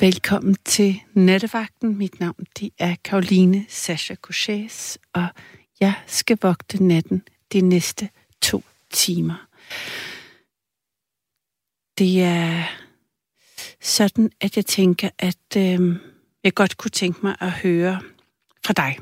[0.00, 1.98] Velkommen til Nattevagten.
[1.98, 5.26] Mit navn det er Karoline Sasha Couchés, og
[5.80, 7.22] jeg skal vogte natten
[7.52, 8.08] de næste
[8.42, 9.46] to timer.
[11.98, 12.64] Det er
[13.80, 15.96] sådan, at jeg tænker, at øh,
[16.44, 18.00] jeg godt kunne tænke mig at høre
[18.66, 18.96] fra dig.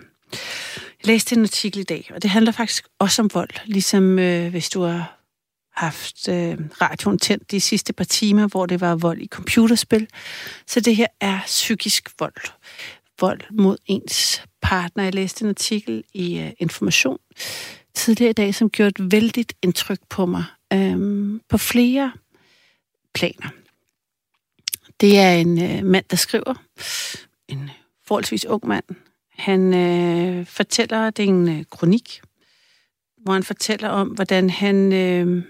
[1.00, 4.50] Jeg læste en artikel i dag, og det handler faktisk også om vold, ligesom øh,
[4.50, 5.21] hvis du har
[5.74, 10.08] haft øh, radioen tændt de sidste par timer, hvor det var vold i computerspil.
[10.66, 12.52] Så det her er psykisk vold.
[13.20, 15.04] Vold mod ens partner.
[15.04, 17.18] Jeg læste en artikel i øh, Information
[17.94, 22.12] tidligere i dag, som gjorde et vældigt indtryk på mig øh, på flere
[23.14, 23.48] planer.
[25.00, 26.54] Det er en øh, mand, der skriver,
[27.48, 27.70] en
[28.06, 28.84] forholdsvis ung mand.
[29.36, 32.20] Han øh, fortæller, det er en øh, kronik,
[33.22, 35.44] hvor han fortæller om, hvordan han øh,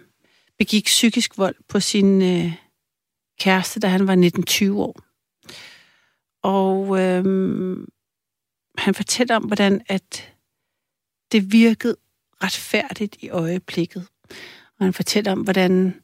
[0.62, 2.52] begik psykisk vold på sin øh,
[3.40, 4.16] kæreste, da han var
[4.70, 5.00] 19-20 år.
[6.42, 7.24] Og øh,
[8.78, 10.34] han fortæller om, hvordan at
[11.32, 11.96] det virkede
[12.42, 14.06] retfærdigt i øjeblikket.
[14.78, 16.00] Og han fortæller om, hvordan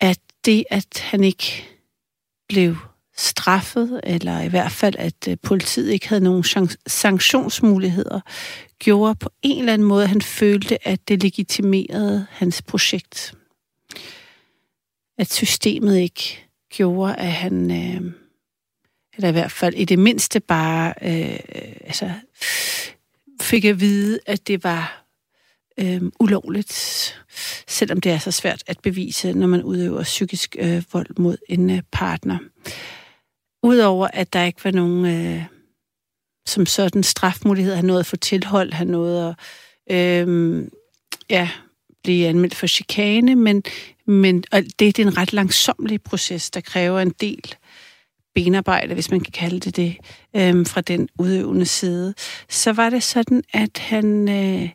[0.00, 1.68] at det, at han ikke
[2.48, 2.76] blev
[3.16, 6.44] straffet, eller i hvert fald, at øh, politiet ikke havde nogen
[6.86, 8.20] sanktionsmuligheder,
[8.78, 13.34] gjorde på en eller anden måde, at han følte, at det legitimerede hans projekt.
[15.20, 18.12] At systemet ikke gjorde, at han, øh,
[19.16, 21.38] eller i hvert fald i det mindste bare, øh,
[21.80, 22.10] altså,
[23.40, 25.04] fik at vide, at det var
[25.78, 26.72] øh, ulovligt,
[27.68, 31.70] selvom det er så svært at bevise, når man udøver psykisk øh, vold mod en
[31.70, 32.38] øh, partner.
[33.62, 35.44] Udover at der ikke var nogen øh,
[36.46, 39.34] som sådan strafmulighed, han nåede at få tilhold, han nåede
[39.86, 40.64] at øh,
[41.30, 41.50] ja,
[42.02, 43.62] blive anmeldt for chikane, men,
[44.10, 47.54] men og det, det er en ret langsomlig proces, der kræver en del
[48.34, 49.96] benarbejde, hvis man kan kalde det det,
[50.36, 52.14] øhm, fra den udøvende side.
[52.48, 54.68] Så var det sådan, at han øh,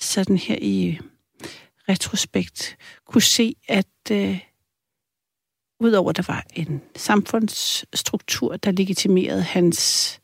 [0.00, 0.98] sådan her i
[1.88, 4.38] retrospekt kunne se, at øh,
[5.80, 10.20] udover der var en samfundsstruktur, der legitimerede hans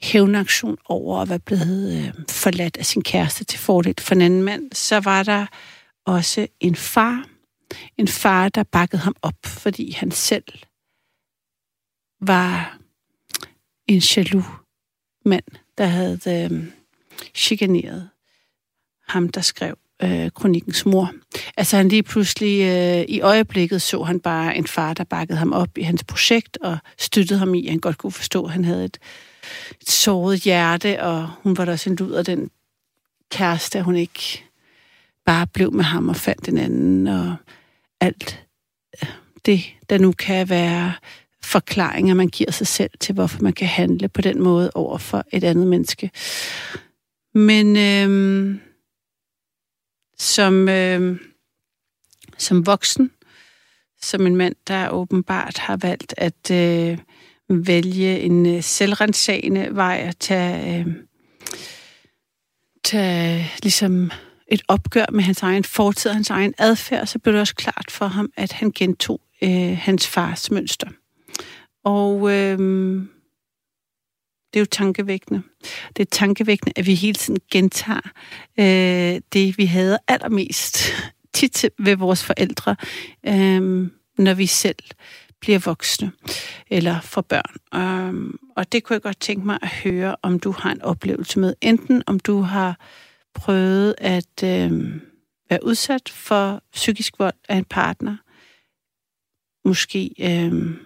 [0.00, 4.42] hævnaktion over at være blevet øh, forladt af sin kæreste til fordel for en anden
[4.42, 5.46] mand, så var der
[6.06, 7.33] også en far.
[7.98, 10.44] En far, der bakkede ham op, fordi han selv
[12.20, 12.78] var
[13.86, 14.44] en jaloux
[15.24, 15.44] mand,
[15.78, 16.64] der havde øh,
[17.34, 18.08] chikaneret
[19.08, 21.12] ham, der skrev øh, kronikkens mor.
[21.56, 25.52] Altså han lige pludselig øh, i øjeblikket så han bare en far, der bakkede ham
[25.52, 28.64] op i hans projekt og støttede ham i, at han godt kunne forstå, at han
[28.64, 28.98] havde et,
[29.80, 32.50] et såret hjerte, og hun var da også en af den
[33.30, 34.44] kæreste, at hun ikke
[35.26, 37.36] bare blev med ham og fandt en anden, og
[38.00, 38.46] alt
[39.02, 39.08] øh,
[39.46, 39.60] det,
[39.90, 40.94] der nu kan være
[41.42, 45.24] forklaringer, man giver sig selv til, hvorfor man kan handle på den måde over for
[45.32, 46.10] et andet menneske.
[47.34, 48.60] Men øhm,
[50.18, 51.18] som, øhm,
[52.38, 53.10] som voksen,
[54.02, 56.98] som en mand, der åbenbart har valgt at øh,
[57.48, 60.94] vælge en øh, selvrensagende vej at tage, øh,
[62.84, 64.10] tage ligesom
[64.48, 67.86] et opgør med hans egen fortid og hans egen adfærd, så blev det også klart
[67.90, 70.88] for ham, at han gentog øh, hans fars mønster.
[71.84, 72.58] Og øh,
[74.52, 75.42] det er jo tankevækkende.
[75.96, 78.10] Det er tankevækkende, at vi hele tiden gentager
[78.58, 80.78] øh, det, vi havde allermest
[81.34, 82.76] tit ved vores forældre,
[83.26, 83.88] øh,
[84.18, 84.76] når vi selv
[85.40, 86.12] bliver voksne
[86.70, 87.80] eller får børn.
[87.80, 91.38] Øh, og det kunne jeg godt tænke mig at høre, om du har en oplevelse
[91.38, 91.54] med.
[91.60, 92.78] Enten om du har
[93.34, 95.00] prøvet at øh,
[95.50, 98.16] være udsat for psykisk vold af en partner.
[99.68, 100.76] Måske øh,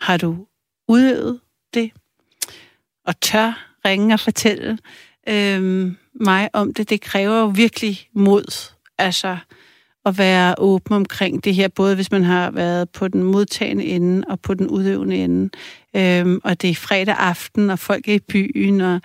[0.00, 0.46] har du
[0.88, 1.40] udøvet
[1.74, 1.92] det
[3.04, 4.78] og tør ringe og fortælle
[5.28, 6.90] øh, mig om det.
[6.90, 9.38] Det kræver jo virkelig mod, altså
[10.08, 14.24] at være åben omkring det her, både hvis man har været på den modtagende ende
[14.28, 15.50] og på den udøvende ende.
[15.96, 19.00] Øhm, og det er fredag aften, og folk er i byen og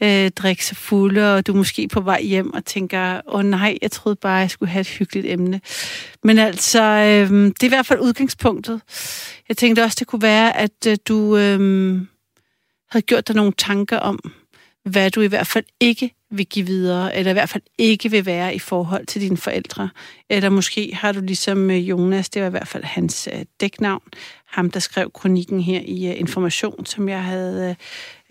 [0.00, 3.44] øh, drikker sig fulde, og du er måske på vej hjem og tænker, åh oh,
[3.44, 5.60] nej, jeg troede bare, jeg skulle have et hyggeligt emne.
[6.24, 8.80] Men altså, øhm, det er i hvert fald udgangspunktet.
[9.48, 12.08] Jeg tænkte også, det kunne være, at øh, du øhm,
[12.90, 14.18] havde gjort dig nogle tanker om,
[14.84, 18.26] hvad du i hvert fald ikke vil give videre, eller i hvert fald ikke vil
[18.26, 19.90] være i forhold til dine forældre.
[20.30, 24.02] Eller måske har du ligesom øh, Jonas, det var i hvert fald hans øh, dæknavn,
[24.46, 27.76] ham der skrev kronikken her i øh, Information, som jeg havde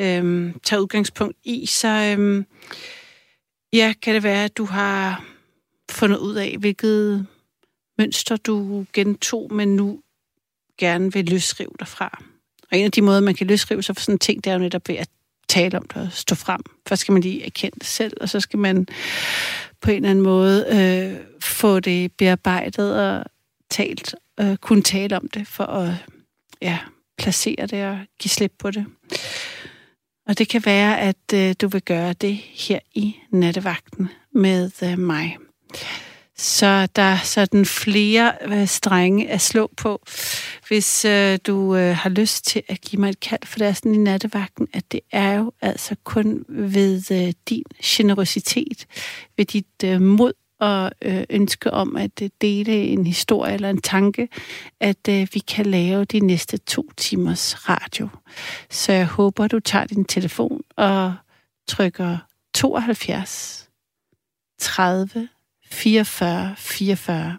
[0.01, 1.65] øh, taget udgangspunkt i.
[1.65, 2.43] Så øh,
[3.73, 5.25] ja, kan det være, at du har
[5.91, 7.27] fundet ud af, hvilket
[7.97, 9.99] mønster du gentog, men nu
[10.77, 12.23] gerne vil løsrive dig fra.
[12.71, 14.49] Og Og en af de måder, man kan løsrive sig for sådan en ting, det
[14.49, 15.09] er jo netop ved at
[15.47, 16.61] tale om det og stå frem.
[16.87, 18.87] Først skal man lige erkende det selv, og så skal man
[19.81, 23.25] på en eller anden måde øh, få det bearbejdet og
[23.69, 25.93] talt, øh, kunne tale om det, for at
[26.61, 26.79] ja,
[27.17, 28.85] placere det og give slip på det.
[30.27, 34.99] Og det kan være, at øh, du vil gøre det her i nattevagten med øh,
[34.99, 35.37] mig.
[36.37, 40.01] Så der er sådan flere øh, strenge at slå på,
[40.67, 43.73] hvis øh, du øh, har lyst til at give mig et kald, for det er
[43.73, 48.85] sådan i nattevagten, at det er jo altså kun ved øh, din generositet,
[49.37, 53.81] ved dit øh, mod og øh, ønske om at øh, dele en historie eller en
[53.81, 54.27] tanke,
[54.79, 58.07] at øh, vi kan lave de næste to timers radio.
[58.69, 61.15] Så jeg håber, du tager din telefon og
[61.67, 62.17] trykker
[62.53, 63.69] 72
[64.59, 65.27] 30
[65.71, 67.37] 44 44.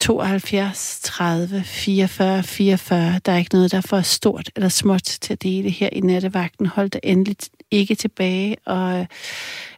[0.00, 3.20] 72 30 44 44.
[3.26, 6.00] Der er ikke noget, der er for stort eller småt til at dele her i
[6.00, 6.66] nattevagten.
[6.66, 7.36] Hold dig endelig
[7.70, 9.06] ikke tilbage, og øh,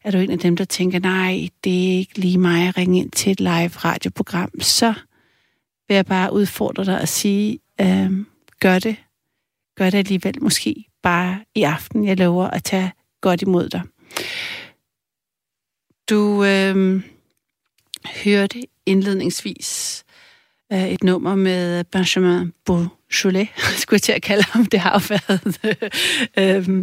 [0.05, 2.99] er du en af dem, der tænker, nej, det er ikke lige mig at ringe
[2.99, 4.95] ind til et live radioprogram, så
[5.89, 8.11] vil jeg bare udfordre dig at sige, øh,
[8.61, 8.97] gør det.
[9.77, 12.05] Gør det alligevel måske bare i aften.
[12.05, 13.83] Jeg lover at tage godt imod dig.
[16.11, 17.03] Du øh,
[18.25, 20.05] hørte indledningsvis
[20.73, 23.49] øh, et nummer med Benjamin Beaujolais,
[23.81, 24.67] skulle jeg til at kalde ham.
[24.67, 25.59] Det har jo været
[26.39, 26.79] øh,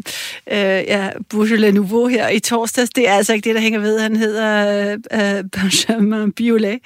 [0.51, 2.89] øh, ja, Beaujolais Nouveau her i torsdags.
[2.89, 3.99] Det er altså ikke det, der hænger ved.
[3.99, 6.77] Han hedder øh, øh Benjamin Biolay.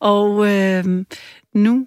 [0.00, 0.84] Og øh,
[1.54, 1.86] nu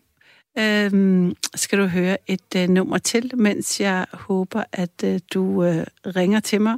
[0.57, 5.85] øhm, skal du høre et øh, nummer til, mens jeg håber, at øh, du øh,
[6.05, 6.77] ringer til mig.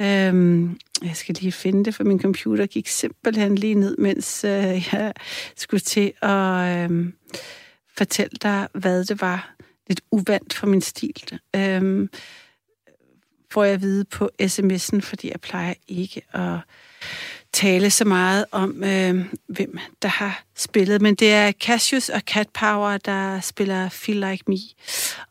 [0.00, 4.88] Øhm, jeg skal lige finde det, for min computer gik simpelthen lige ned, mens øh,
[4.92, 5.12] jeg
[5.56, 7.12] skulle til at øh,
[7.96, 9.54] fortælle dig, hvad det var
[9.88, 11.38] lidt uvandt for min stil.
[11.56, 12.10] Øhm,
[13.50, 16.58] får jeg at vide på sms'en, fordi jeg plejer ikke at
[17.52, 19.14] tale så meget om, øh,
[19.48, 21.02] hvem der har spillet.
[21.02, 24.56] Men det er Cassius og Cat Power, der spiller Feel Like Me.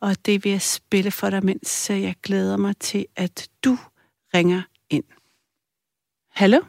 [0.00, 3.78] Og det vil jeg spille for dig, mens jeg glæder mig til, at du
[4.34, 5.04] ringer ind.
[6.30, 6.60] Hallo?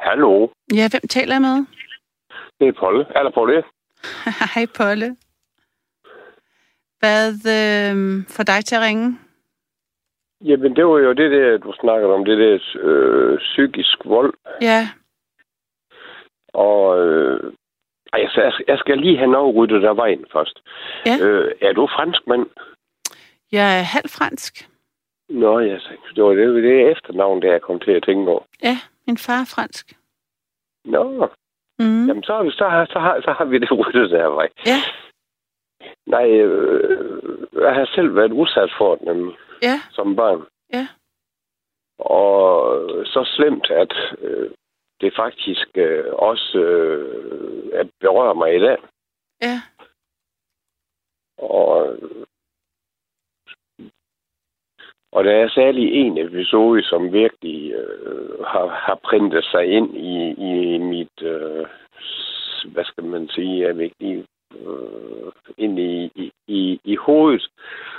[0.00, 0.48] Hallo.
[0.74, 1.66] Ja, hvem taler jeg med?
[2.60, 3.04] Det er Polle.
[3.18, 3.62] Eller Polle.
[4.54, 5.16] Hej, Polle.
[6.98, 9.18] Hvad øh, får dig til at ringe?
[10.44, 14.34] Jamen, det var jo det der, du snakkede om, det der øh, psykisk vold.
[14.62, 14.88] Ja.
[16.48, 17.52] Og øh,
[18.12, 20.62] altså, jeg skal lige have noget ryddet af vejen først.
[21.06, 21.16] Ja.
[21.26, 22.46] Øh, er du fransk mand?
[23.52, 24.68] Jeg er halv fransk.
[25.28, 25.78] Nå, ja,
[26.14, 28.42] det var det, det efternavn, der jeg kom til at tænke over.
[28.62, 29.96] Ja, min far er fransk.
[30.84, 31.28] Nå,
[31.78, 32.06] Mm.
[32.06, 34.48] jamen så, så, har, så, har, så har vi det ryddet af vej.
[34.66, 34.78] Ja,
[36.06, 40.46] Nej, øh, jeg har selv været udsat for det nemlig, ja, som barn.
[40.72, 40.88] ja.
[41.98, 44.50] Og så slemt, at øh,
[45.00, 48.76] det faktisk øh, også øh, at berører mig i dag.
[49.42, 49.60] Ja,
[51.38, 51.98] Og,
[55.12, 60.32] og der er særlig en episode, som virkelig øh, har, har printet sig ind i,
[60.32, 61.66] i mit, øh,
[62.72, 67.48] hvad skal man sige, jeg lige, øh, ind i, i, i, i hovedet,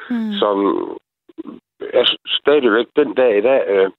[0.09, 0.33] mm.
[0.39, 0.57] som
[1.79, 2.05] er
[2.41, 3.61] stadigvæk den dag i dag.
[3.67, 3.89] Øh,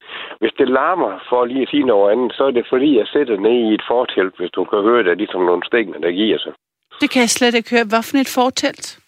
[0.41, 3.37] hvis det larmer, for lige at sige noget andet, så er det fordi, jeg sætter
[3.37, 6.53] ned i et fortelt, hvis du kan høre det, ligesom nogle stænger, der giver sig.
[7.01, 7.85] det kan jeg slet ikke høre.
[7.93, 8.99] Hvad for et fortelt?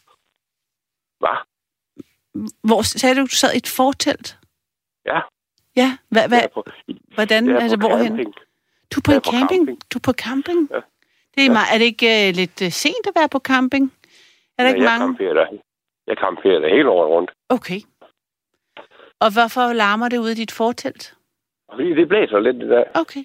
[1.21, 1.37] Hvad?
[2.69, 4.37] Hvor sagde du, du sad i et fortelt?
[5.07, 5.21] Ja,
[5.77, 6.65] Ja, hvad, hvad, på,
[7.15, 8.07] hvordan jeg er på hvorhen?
[8.07, 8.35] camping.
[8.93, 9.61] Du er på Jeg en er på camping?
[9.67, 9.79] camping.
[9.93, 10.61] Du er på camping?
[10.75, 10.81] Ja.
[11.35, 11.53] Det er, Ja.
[11.59, 13.85] meget, er det ikke uh, lidt uh, sent at være på camping?
[14.59, 15.07] Er der Ja, ikke jeg mange?
[15.07, 15.47] Camperer der.
[16.11, 17.31] Jeg camperer der hele året rundt.
[17.49, 17.81] Okay.
[19.21, 21.15] Og hvorfor larmer det ude i dit fortelt?
[21.73, 22.85] Fordi det blæser lidt i dag.
[22.95, 23.25] Okay.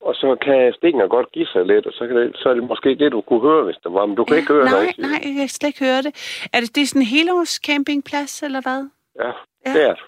[0.00, 2.64] Og så kan stinger godt give sig lidt, og så, kan det, så er det
[2.64, 4.06] måske det, du kunne høre, hvis det var.
[4.06, 4.98] Men du kan Ja, ikke høre nej, noget.
[4.98, 6.12] nej, jeg kan slet ikke høre det.
[6.52, 8.88] Er det, det er sådan en helårs campingplads, eller hvad?
[9.24, 9.30] Ja,
[9.66, 9.72] Ja.
[9.72, 10.04] det er det.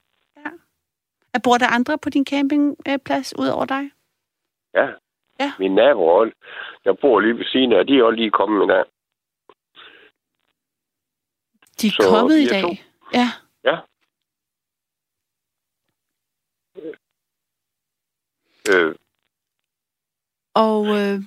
[1.35, 3.91] Er, bor der andre på din campingplads ud over dig?
[4.75, 4.87] Ja.
[5.41, 5.53] Ja.
[5.59, 6.25] Min nabo,
[6.85, 8.85] jeg bor lige ved siden af, de er også lige kommet i dag.
[11.81, 12.63] De er Så kommet i dag.
[12.63, 12.69] to.
[13.15, 13.29] Ja.
[18.75, 18.95] Øh,
[20.55, 21.19] Og øh,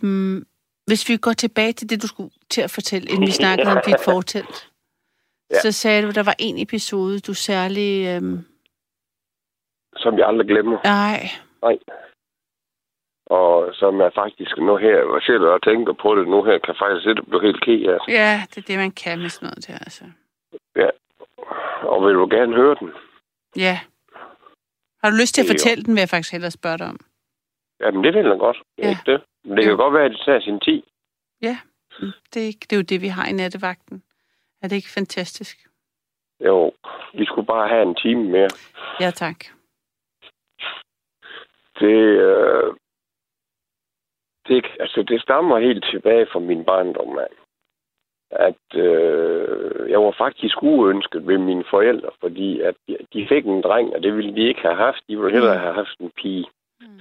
[0.88, 3.81] hvis vi går tilbage til det, du skulle til at fortælle, inden vi snakkede om
[3.86, 4.67] dit fortelt,
[5.51, 5.60] Ja.
[5.60, 8.07] så sagde du, at der var en episode, du særlig...
[8.07, 8.39] Øh,
[9.95, 10.77] som jeg aldrig glemmer.
[10.83, 11.29] nej,
[13.25, 16.75] Og som jeg faktisk nu her, og selv og tænker på det nu her, kan
[16.83, 18.00] faktisk ikke blive helt ked af.
[18.07, 20.03] ja, det er det, man kan med sådan noget der, altså.
[21.91, 22.89] Og vil du gerne høre den?
[23.55, 23.79] Ja.
[25.03, 26.88] Har du lyst til at er jo- fortælle den, vil jeg faktisk hellere spørge dig
[26.88, 27.00] om.
[27.81, 28.57] Jamen, det vil jeg godt.
[28.77, 28.93] Det er Ja.
[28.95, 29.21] ikke det.
[29.43, 29.77] Men det kan Jo.
[29.83, 30.83] godt være, at det tager sin tid.
[31.41, 31.57] Ja,
[32.01, 34.03] Mm, det er, ikke, det er jo det, vi har i nattevagten.
[34.61, 35.67] Er det ikke fantastisk?
[36.45, 36.73] Jo,
[37.13, 38.50] vi skulle bare have en time mere.
[39.00, 39.39] Ja, tak.
[41.79, 41.97] Det,
[42.27, 42.73] øh,
[44.47, 47.27] det, altså, det stammer helt tilbage fra min barndom af.
[48.31, 53.61] At øh, jeg var faktisk uønsket ved mine forældre, fordi at de- de fik en
[53.61, 55.01] dreng, og det ville de ikke have haft.
[55.07, 56.45] De ville hellere have haft en pige.
[56.81, 57.00] Mm.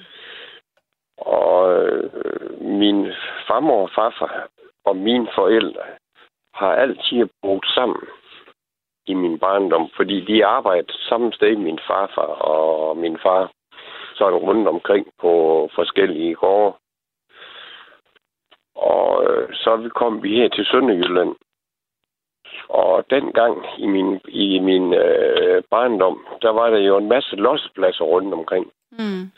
[1.21, 2.11] Og øh,
[2.61, 3.07] min
[3.47, 4.49] farmor og farfar
[4.85, 5.83] og mine forældre
[6.55, 8.03] har altid boet sammen
[9.07, 13.53] i min barndom, fordi de arbejdede samme sted, min farfar og min far,
[14.15, 15.33] sådan rundt omkring på
[15.75, 16.77] forskellige gårde.
[18.75, 21.35] Og øh, så vi kom vi her til Sønderjylland.
[22.69, 28.05] Og dengang i min, i min øh, barndom, der var der jo en masse lossepladser
[28.05, 29.31] rundt omkring Mm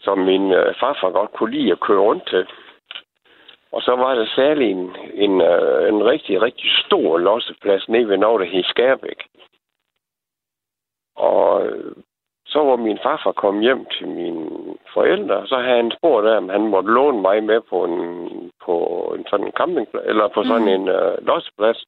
[0.00, 2.46] som min øh, farfar godt kunne lide at køre rundt til.
[3.72, 8.16] Og så var der særlig en, en, øh, en rigtig, rigtig stor losseplads nede ved
[8.16, 9.26] noget, der hed Skærbæk.
[11.16, 11.92] Og øh,
[12.46, 14.50] så var min farfar kommet hjem til mine
[14.94, 18.74] forældre, så havde han spurgt om han måtte låne mig med på en, på
[19.18, 20.68] en sådan campingplads, eller på sådan Mm.
[20.68, 21.84] en øh, losseplads.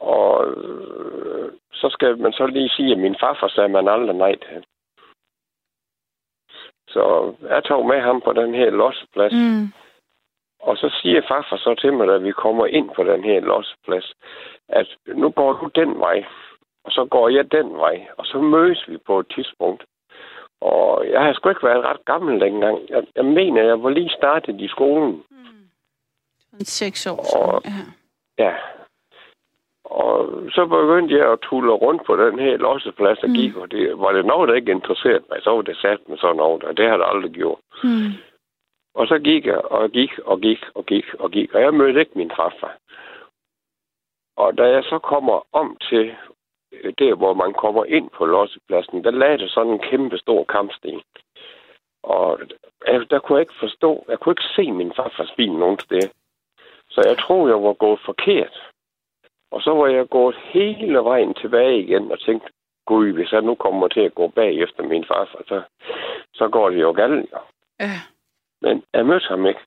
[0.00, 4.34] Og øh, så skal man så lige sige, at min farfar sagde man aldrig nej
[4.34, 4.64] til.
[6.88, 9.32] Så jeg tog med ham på den her losseplads.
[9.32, 9.72] Mm.
[10.60, 14.12] Og så siger farfar så til mig, da vi kommer ind på den her losseplads,
[14.68, 16.24] at nu går du den vej,
[16.84, 19.84] og så går jeg den vej, og så mødes vi på et tidspunkt.
[20.60, 22.78] Og jeg har sgu ikke været ret gammel dengang.
[22.88, 25.22] Jeg, jeg mener, jeg var lige startet i skolen.
[26.50, 27.36] Sådan seks år.
[27.36, 27.62] Og-.
[27.64, 28.44] Ja.
[28.44, 28.54] Ja.
[29.90, 33.34] Og så begyndte jeg at tulle rundt på den her losseplads, og Mm.
[33.34, 36.18] gik, og det, var det noget, der ikke interesserede mig, så var det sat med
[36.18, 37.58] sådan noget, og det har det aldrig gjort.
[37.84, 38.12] Mm.
[38.94, 41.54] Og så gik jeg, og gik, og gik, og gik, og gik.
[41.54, 42.76] Og jeg mødte ikke min farfar.
[44.36, 46.14] Og da jeg så kommer om til
[46.72, 50.44] øh, der, hvor man kommer ind på lossepladsen, der lagde der sådan en kæmpe stor
[50.44, 51.02] kampsten.
[52.02, 52.40] Og
[52.86, 56.08] jeg, der kunne jeg ikke forstå, jeg kunne ikke se min farfars bil nogen sted.
[56.90, 58.70] Så jeg tror, jeg var gået forkert.
[59.50, 62.48] Og så var jeg gået hele vejen tilbage igen og tænkte,
[62.86, 65.62] gud, hvis jeg nu kommer til at gå bag efter min farfar, så,
[66.34, 67.30] så går det jo galt.
[67.32, 67.38] jo.
[67.80, 67.98] Ja.
[68.60, 69.60] Men jeg mødte ham ikke.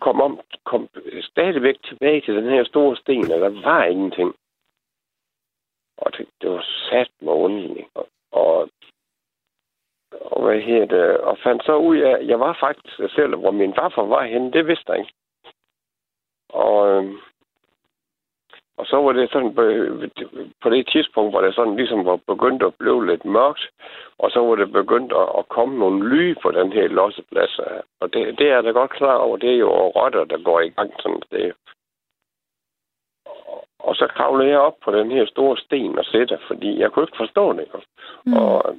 [0.00, 0.88] Kom, om, kom
[1.20, 4.34] stadigvæk tilbage til den her store sten, og der var ingenting.
[5.98, 7.88] Og det, det var sat med underligt.
[7.94, 8.68] Og, og,
[10.20, 13.50] og, hvad her det, og fandt så ud af, at jeg var faktisk selv, hvor
[13.50, 15.12] min farfar var henne, det vidste jeg ikke.
[16.48, 17.18] Og, øhm,
[18.78, 22.62] og så var det sådan, på- på det tidspunkt, hvor det sådan ligesom var begyndt
[22.62, 23.70] at blive lidt mørkt,
[24.18, 27.58] og så var det begyndt at, komme nogle ly på den her losseplads.
[28.00, 30.68] Og det, det er da godt klar over, det er jo rotter, der går i
[30.68, 31.52] gang sådan et sted.
[33.78, 37.02] Og- så kravlede jeg op på den her store sten og sætter, fordi jeg kunne
[37.02, 37.68] ikke forstå det.
[38.26, 38.32] Mm.
[38.36, 38.76] Og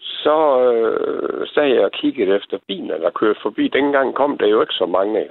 [0.00, 0.36] så
[0.72, 3.68] øh, sad jeg og kiggede efter biler, der kørte forbi.
[3.68, 5.30] Dengang kom der jo ikke så mange.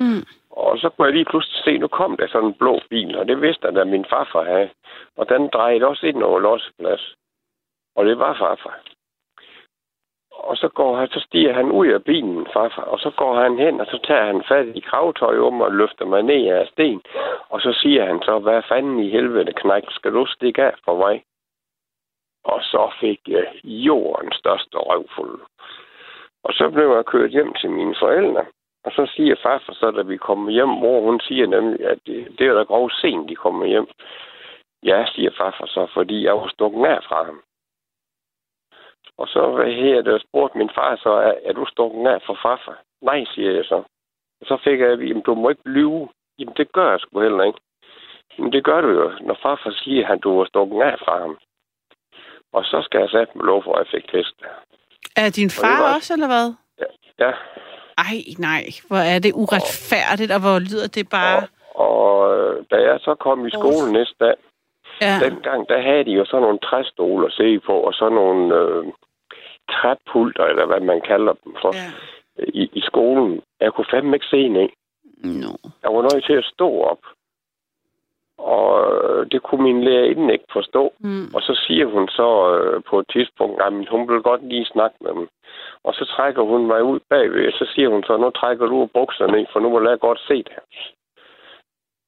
[0.00, 0.24] Mm.
[0.50, 3.28] Og så kunne jeg lige pludselig se, nu kom der sådan en blå bil, og
[3.28, 4.70] det vidste jeg, da min farfar havde.
[5.16, 7.14] Og den drejede også ind over losseplads.
[7.96, 8.80] Og det var farfar.
[10.30, 13.58] Og så, går han, så stiger han ud af bilen, farfar, og så går han
[13.58, 17.02] hen, og så tager han fat i kravtøj om og løfter mig ned af sten.
[17.48, 20.96] Og så siger han så, hvad fanden i helvede, knæk, skal du stikke af for
[20.96, 21.24] mig?
[22.44, 25.40] Og så fik jeg jordens største røvfuld.
[26.44, 28.44] Og så blev jeg kørt hjem til mine forældre.
[28.88, 32.38] Og så siger farfar så, da vi kommer hjem, hvor hun siger nemlig, at det,
[32.38, 33.86] det er da grov sent, de kommer hjem.
[34.82, 37.42] Ja, siger farfar så, fordi jeg var stukket af fra ham.
[39.18, 42.78] Og så her, der spurgte min far så, er, er du stukket af fra farfar?
[43.02, 43.76] Nej, siger jeg så.
[44.40, 46.08] Og så fik jeg "Jamen, du må ikke lyve.
[46.38, 47.60] Jamen, det gør jeg sgu heller ikke.
[48.38, 51.38] Men det gør du jo, når farfar siger, at du var stukket af fra ham.
[52.52, 54.34] Og så skal jeg sætte mig lov for, at jeg fik test.
[55.16, 56.46] Er din far var- også, eller hvad?
[57.18, 57.32] Ja,
[58.06, 58.64] Ej, nej.
[58.88, 61.46] Hvor er det uretfærdigt, og hvor lyder det bare...
[61.86, 64.34] og øh, da jeg så kom i skole næste dag,
[65.02, 65.18] Ja.
[65.24, 68.84] dengang, der havde de jo sådan nogle træstole at se på, og sådan nogle øh,
[69.70, 71.90] træpulter, eller hvad man kalder dem for, ja.
[72.62, 73.40] i, i skolen.
[73.60, 74.68] Jeg kunne fandme ikke se ned.
[75.42, 75.52] No.
[75.82, 76.98] Jeg var nødt til at stå op.
[78.38, 78.72] Og
[79.32, 80.92] det kunne min lærerinde ikke forstå.
[81.00, 81.26] Mm.
[81.34, 84.96] Og så siger hun så øh, på et tidspunkt, at hun vil godt lige snakke
[85.00, 85.28] med dem.
[85.84, 88.88] Og så trækker hun mig ud bagved, og så siger hun så, nu trækker du
[88.94, 90.58] bukserne for nu vil jeg godt se det.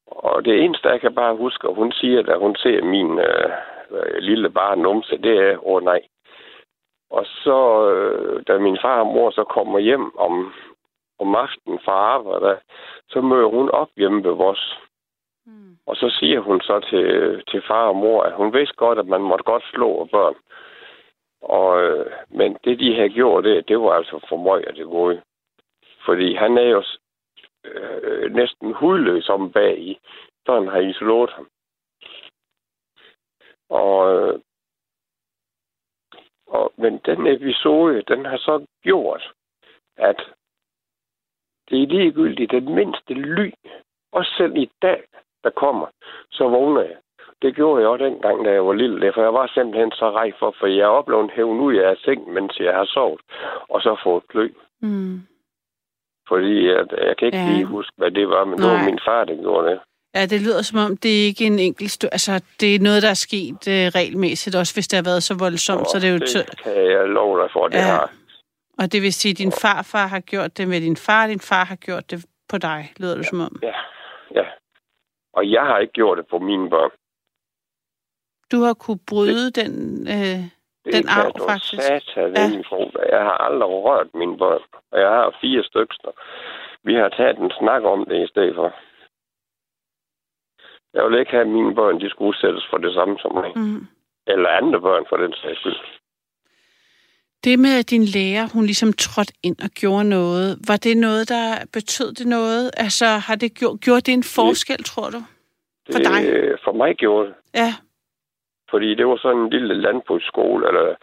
[0.07, 3.51] Og det eneste, jeg kan bare huske, at hun siger, da hun ser min øh,
[4.19, 6.01] lille barn numse, det er, åh oh, nej.
[7.11, 10.53] Og så, øh, da min far og mor så kommer hjem om,
[11.19, 12.61] om aftenen fra arbejde,
[13.09, 14.79] så møder hun op hjemme ved vores.
[15.47, 15.77] Mm.
[15.87, 17.05] Og så siger hun så til,
[17.51, 20.35] til far og mor, at hun vidste godt, at man måtte godt slå børn.
[21.41, 24.87] Og, øh, men det, de havde gjort, det, det var altså for mig, at det
[24.87, 25.23] gode.
[26.05, 26.85] Fordi han er jo
[27.65, 29.99] øh, næsten hudløs om bag i,
[30.47, 31.49] så han har isoleret ham.
[33.69, 34.41] Og, øh,
[36.47, 39.33] og, men den episode, den har så gjort,
[39.97, 40.21] at
[41.69, 43.53] det er ligegyldigt den mindste ly,
[44.13, 45.03] også selv i dag,
[45.45, 45.87] der kommer,
[46.31, 46.97] så vågner jeg.
[47.43, 50.33] Det gjorde jeg også dengang, da jeg var lille, for jeg var simpelthen så rej
[50.39, 53.21] for, for jeg oplevede hævn ud af seng, mens jeg har sovet,
[53.69, 54.49] og så fået klø.
[54.83, 55.21] Mm.
[56.29, 57.53] Fordi jeg, jeg kan ikke ja.
[57.53, 58.69] lige huske, hvad det var, men Nej.
[58.69, 59.81] det var min far, der gjorde det.
[60.15, 61.91] Ja, det lyder som om, det er ikke en enkelt...
[61.91, 65.23] Stø- altså, det er noget, der er sket uh, regelmæssigt, også hvis det har været
[65.23, 65.81] så voldsomt.
[65.81, 67.83] Og så det er jo det kan jeg love dig for, det ja.
[67.83, 68.11] har.
[68.79, 71.65] Og det vil sige, at din farfar har gjort det med din far, din far
[71.65, 73.29] har gjort det på dig, lyder det ja.
[73.29, 73.61] som om.
[73.63, 73.75] Ja,
[74.35, 74.45] ja.
[75.41, 76.91] Og jeg har ikke gjort det på mine børn.
[78.53, 79.75] Du har kunne bryde det, den,
[80.15, 80.41] øh,
[80.85, 81.83] det den arv, faktisk.
[81.83, 82.47] Satan, ja.
[83.15, 86.13] Jeg har aldrig rørt mine børn, og jeg har fire stykker.
[86.83, 88.69] Vi har taget en snak om det i stedet for.
[90.95, 93.53] Jeg vil ikke have, at mine børn de skulle udsættes for det samme som mig.
[93.57, 93.87] Mm.
[94.27, 95.81] Eller andre børn for den sags skyld.
[97.45, 101.29] Det med, at din lærer, hun ligesom trådte ind og gjorde noget, var det noget,
[101.29, 102.71] der betød det noget?
[102.85, 105.21] Altså, har det gjort, gjort det en forskel, det, tror du?
[105.93, 106.21] For det, dig?
[106.65, 107.35] For mig gjorde det.
[107.55, 107.73] Ja.
[108.71, 110.95] Fordi det var sådan en lille landbrugsskole, eller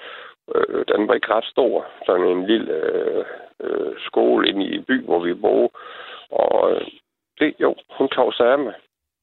[0.55, 1.85] øh, den var ikke ret stor.
[2.05, 3.25] Sådan en lille øh,
[3.63, 5.69] øh, skole inde i by, hvor vi boede.
[6.31, 6.81] Og øh,
[7.39, 8.73] det, jo, hun tog sig af mig.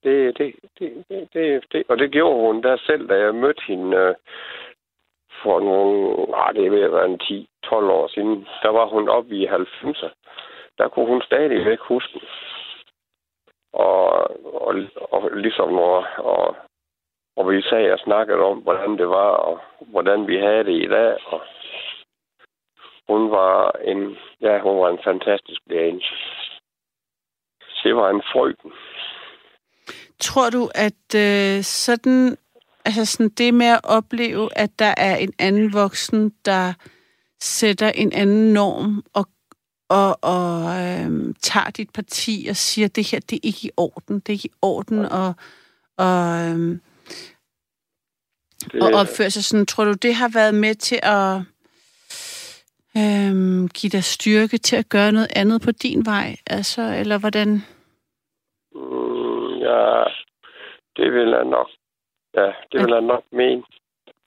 [0.05, 3.63] Det, det, det, det, det, det, og det gjorde hun der selv, da jeg mødte
[3.67, 4.15] hende øh,
[5.45, 5.97] for nogle,
[6.31, 7.21] nej, ah, det ved at være en
[7.67, 8.47] 10-12 år siden.
[8.63, 10.11] Der var hun oppe i 90'erne.
[10.79, 12.21] Der kunne hun stadigvæk huske
[13.75, 14.09] og,
[14.67, 14.75] og,
[15.13, 16.57] og ligesom og, og,
[17.37, 20.89] og vi sagde og snakkede om, hvordan det var, og hvordan vi havde det i
[20.89, 21.17] dag.
[21.27, 21.41] Og
[23.09, 26.05] hun var en, ja, hun var en fantastisk lærerinde.
[27.85, 28.73] Det var en frøken.
[30.21, 32.37] Tror du, at øh, sådan,
[32.85, 36.73] altså sådan det med at opleve, at der er en anden voksen, der
[37.41, 39.27] sætter en anden norm og
[39.89, 44.21] og, og øh, tager dit parti og siger, det her, det er ikke i orden.
[44.21, 45.35] Det er ikke i orden og,
[45.99, 46.79] og, øh,
[48.73, 48.83] det...
[48.83, 49.67] og opføre sig sådan.
[49.67, 51.41] Tror du, det har været med til at
[52.97, 56.37] øh, give dig styrke til at gøre noget andet på din vej?
[56.47, 57.49] Altså, eller hvordan?
[58.75, 60.05] Mm, ja,
[60.97, 61.69] det vil jeg nok.
[62.35, 63.63] Ja, det vil jeg nok mene.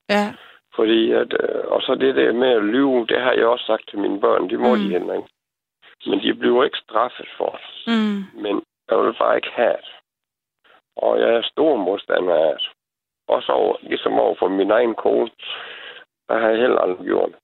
[0.09, 0.33] Ja.
[0.75, 3.89] Fordi at, øh, og så det der med at lyve, det har jeg også sagt
[3.89, 4.81] til mine børn, de må mm.
[4.81, 5.29] de heller ikke.
[6.05, 7.93] Men de bliver ikke straffet for det.
[7.93, 8.41] Mm.
[8.43, 9.95] Men jeg vil bare ikke have det.
[10.95, 12.69] Og jeg er stor modstander af det.
[13.27, 15.29] Også over, ligesom over for min egen kone.
[16.27, 17.39] Der har jeg heller aldrig gjort det.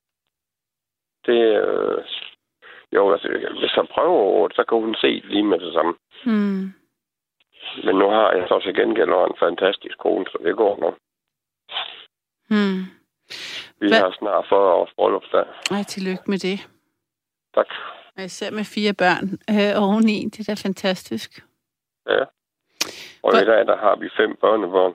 [1.26, 2.04] Det, øh,
[2.92, 3.28] jo, altså,
[3.60, 5.94] hvis jeg prøver over det, så kan hun se det lige med det samme.
[6.26, 6.74] Mm.
[7.86, 10.90] Men nu har jeg så til gengæld en fantastisk kone, så det går nu.
[12.50, 12.80] Mm.
[13.80, 13.98] Vi Hva?
[13.98, 15.46] har snart 40 års bryllupsdag.
[15.72, 16.58] Ej, tillykke med det.
[17.56, 17.70] Tak.
[18.18, 20.26] Og især med fire børn øh, oveni.
[20.26, 21.30] Det er da fantastisk.
[22.10, 22.24] Ja.
[23.24, 23.42] Og Hvor...
[23.42, 24.94] i dag, der har vi fem børnebørn.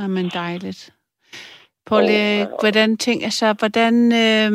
[0.00, 0.90] Jamen dejligt.
[1.86, 4.52] Paul, oh, hvordan tænker så, hvordan øh,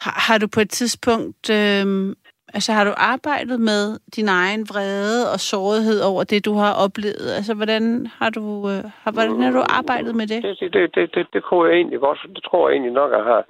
[0.00, 2.16] har, har du på et tidspunkt, øh,
[2.56, 3.82] altså har du arbejdet med
[4.16, 7.28] din egen vrede og sårighed over det, du har oplevet?
[7.38, 10.42] Altså, hvordan har du, øh, har, hvordan har du arbejdet med det?
[10.42, 13.24] Det, det, det, det, det kunne jeg egentlig godt, det tror jeg egentlig nok, jeg
[13.32, 13.42] har.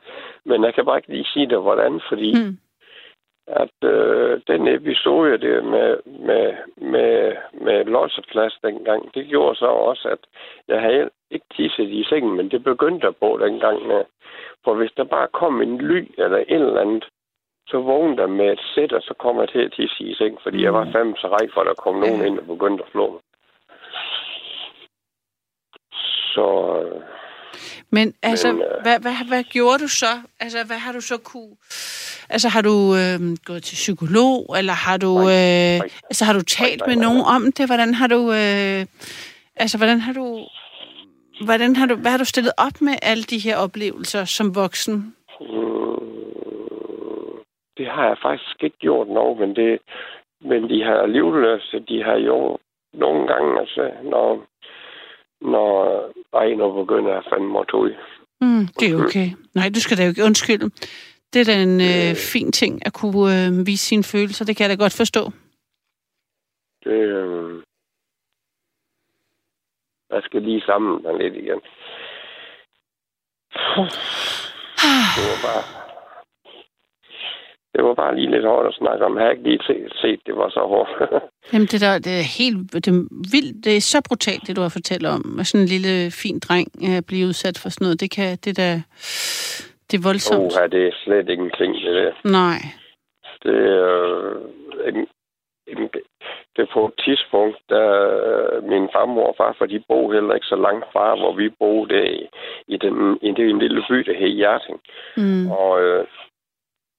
[0.44, 2.56] Men jeg kan bare ikke lige sige det, hvordan, fordi hmm
[3.46, 10.08] at øh, den episode der med, med, med, med losseplads dengang, det gjorde så også,
[10.08, 10.18] at
[10.68, 13.86] jeg havde ikke tisset i sengen, men det begyndte at på dengang.
[13.86, 14.04] Med.
[14.64, 17.04] For hvis der bare kom en ly eller et eller andet,
[17.66, 20.38] så vågnede der med et sæt, og så kom jeg til at tisse i sengen,
[20.42, 20.64] fordi mm.
[20.64, 20.92] jeg var mm.
[20.92, 23.20] fandme så rej for, at der kom nogen ind og begyndte at flå mig.
[26.34, 26.46] Så
[27.90, 30.12] men altså, Men, øh, hvad, hvad, hvad gjorde du så?
[30.40, 31.56] Altså, hvad har du så kunne...
[32.28, 36.82] Altså, har du øh, gået til psykolog, eller har du, øh, altså, har du talt
[36.86, 37.66] med nogen om det?
[37.66, 38.32] Hvordan har du...
[38.32, 38.86] Øh,
[39.56, 40.46] altså, hvordan har du...
[41.44, 45.14] Hvordan har du, hvad har du stillet op med alle de her oplevelser som voksen?
[45.40, 45.73] Mm,
[47.76, 49.78] det har jeg faktisk ikke gjort noget, men det,
[50.40, 52.58] men de har alligevel, de har jo
[52.92, 54.46] nogle gange, altså, når,
[55.40, 55.68] når
[56.34, 57.94] Ejner begynder at fandme mig ud.
[58.40, 59.28] Mm, det er okay.
[59.54, 60.70] Nej, du skal da jo ikke undskylde.
[61.32, 64.44] Det er da en øh, fin ting at kunne øh, vise sine følelser.
[64.44, 65.22] Det kan jeg da godt forstå.
[66.84, 67.62] Det, øh,
[70.10, 71.60] jeg skal lige samle mig lidt igen.
[75.16, 75.83] Det var bare...
[77.74, 79.16] Det var bare lige lidt hårdt at snakke om.
[79.16, 80.90] Jeg har ikke lige set, det var så hårdt.
[81.52, 83.00] Jamen, det, der, det er helt det er
[83.34, 83.64] vildt.
[83.64, 85.22] Det er så brutalt, det du har fortalt om.
[85.40, 88.00] At sådan en lille, fin dreng at blive udsat for sådan noget.
[88.00, 88.74] Det kan, det der,
[89.88, 90.52] det er voldsomt.
[90.60, 92.12] Oh, det er slet ikke en ting, det der.
[92.40, 92.58] Nej.
[93.42, 93.94] Det er
[94.76, 94.96] øh, en,
[95.66, 95.88] en,
[96.56, 97.80] det på et tidspunkt, da
[98.72, 102.28] min farmor og farfar, de boede heller ikke så langt fra, hvor vi boede i,
[102.74, 104.80] i, den, i den lille by, der hed Hjerting.
[105.16, 105.50] Mm.
[105.50, 106.04] Og øh,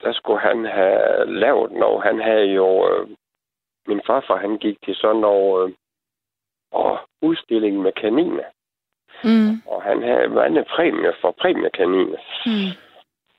[0.05, 2.03] der skulle han have lavet noget.
[2.03, 2.67] Han havde jo...
[2.89, 3.07] Øh,
[3.87, 5.69] min farfar, han gik til sådan noget...
[5.69, 5.75] Øh,
[6.71, 8.43] og udstilling med kaniner.
[9.23, 9.61] Mm.
[9.67, 12.19] Og han havde vandet præmie for præmiekaniner.
[12.45, 12.71] Mm.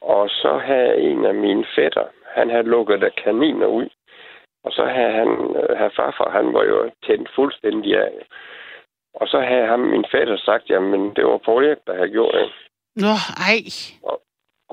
[0.00, 3.88] Og så havde en af mine fætter, han havde lukket af kaniner ud.
[4.64, 8.12] Og så havde han, øh, havde farfar, han var jo tændt fuldstændig af.
[9.14, 12.34] Og så havde ham, min fætter, sagt, jamen det var Paul Erik, der havde gjort
[12.34, 12.52] det.
[12.96, 13.14] Nå,
[13.48, 13.58] ej.
[14.02, 14.20] Og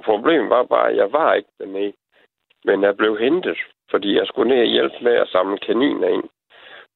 [0.03, 1.93] problemet var bare, at jeg var ikke dernede.
[2.65, 3.57] Men jeg blev hentet,
[3.91, 6.23] fordi jeg skulle ned og hjælpe med at samle kaniner ind.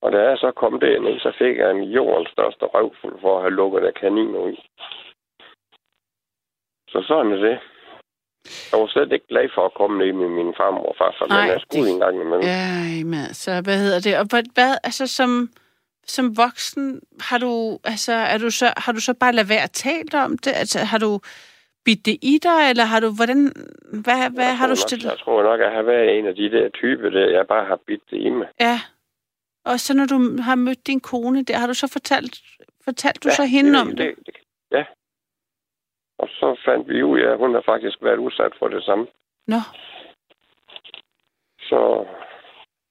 [0.01, 3.41] Og da jeg så kom derned, så fik jeg en jordens største røvfuld for at
[3.43, 4.55] have lukket af kaniner ud.
[6.89, 7.60] Så sådan er det.
[8.71, 11.47] Jeg var slet ikke glad for at komme ned med min farmor og farfar, men
[11.51, 12.41] jeg skulle det- en gang imellem.
[12.41, 14.17] Ja, men altså, hvad hedder det?
[14.19, 15.49] Og hvad, hvad altså, som,
[16.05, 19.71] som voksen, har du, altså, er du så, har du så bare lade være at
[19.71, 20.53] tale om det?
[20.62, 21.19] Altså, har du
[21.88, 23.39] bidt det i dig, eller har du, hvordan,
[24.06, 25.06] hvad, hvad har du nok, stillet?
[25.13, 27.65] Jeg tror nok, at jeg har været en af de der typer, der jeg bare
[27.71, 28.47] har bidt det i mig.
[28.60, 28.78] Ja.
[29.65, 32.34] Og så når du har mødt din kone der, har du så fortalt,
[32.88, 33.97] fortalt du Ja, så hende det- om det?
[33.97, 34.15] det?
[34.26, 34.36] det?
[34.78, 34.84] Ja.
[36.19, 39.06] Og så fandt vi ud af, at hun har faktisk været udsat for det samme.
[39.47, 39.60] Nå,
[41.69, 41.80] Så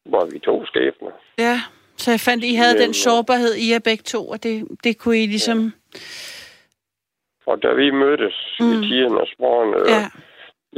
[0.06, 1.10] var vi to skæbner.
[1.38, 1.60] ja.
[1.98, 4.68] Så jeg fandt, I havde Men, den øh, sårbarhed i jer begge to, og det,
[4.84, 5.72] det kunne I ligesom...
[7.46, 8.72] Og da vi mødtes mm.
[8.72, 10.00] I tidernes morgen, øh, Ja.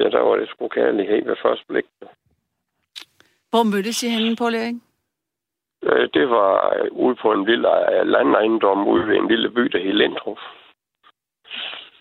[0.03, 1.85] ja, der var det sgu kærlighed ved første blik.
[3.51, 4.75] Hvor mødtes I henne, Paul Erik?
[5.83, 7.69] Øh, det var øh, ude på en lille
[8.05, 10.39] landejendom ude ved en lille by, der hed Lindrup.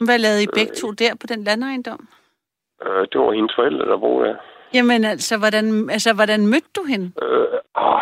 [0.05, 2.07] Hvad lavede I begge to der på den landejendom?
[3.11, 4.35] Det var hendes forældre, der boede der.
[4.73, 7.11] Jamen altså, hvordan, altså, hvordan mødte du hende?
[7.21, 8.01] Øh, ah,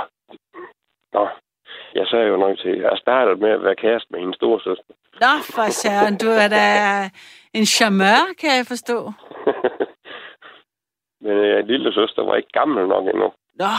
[1.14, 1.28] nå,
[1.96, 4.94] jeg sagde jo nok til, jeg startede med at være kæreste med hendes store søster.
[5.24, 6.66] Nå, for søren, du er da
[7.54, 8.98] en charmeur, kan jeg forstå.
[11.24, 13.34] Men øh, lille søster var ikke gammel nok endnu.
[13.62, 13.74] Nå,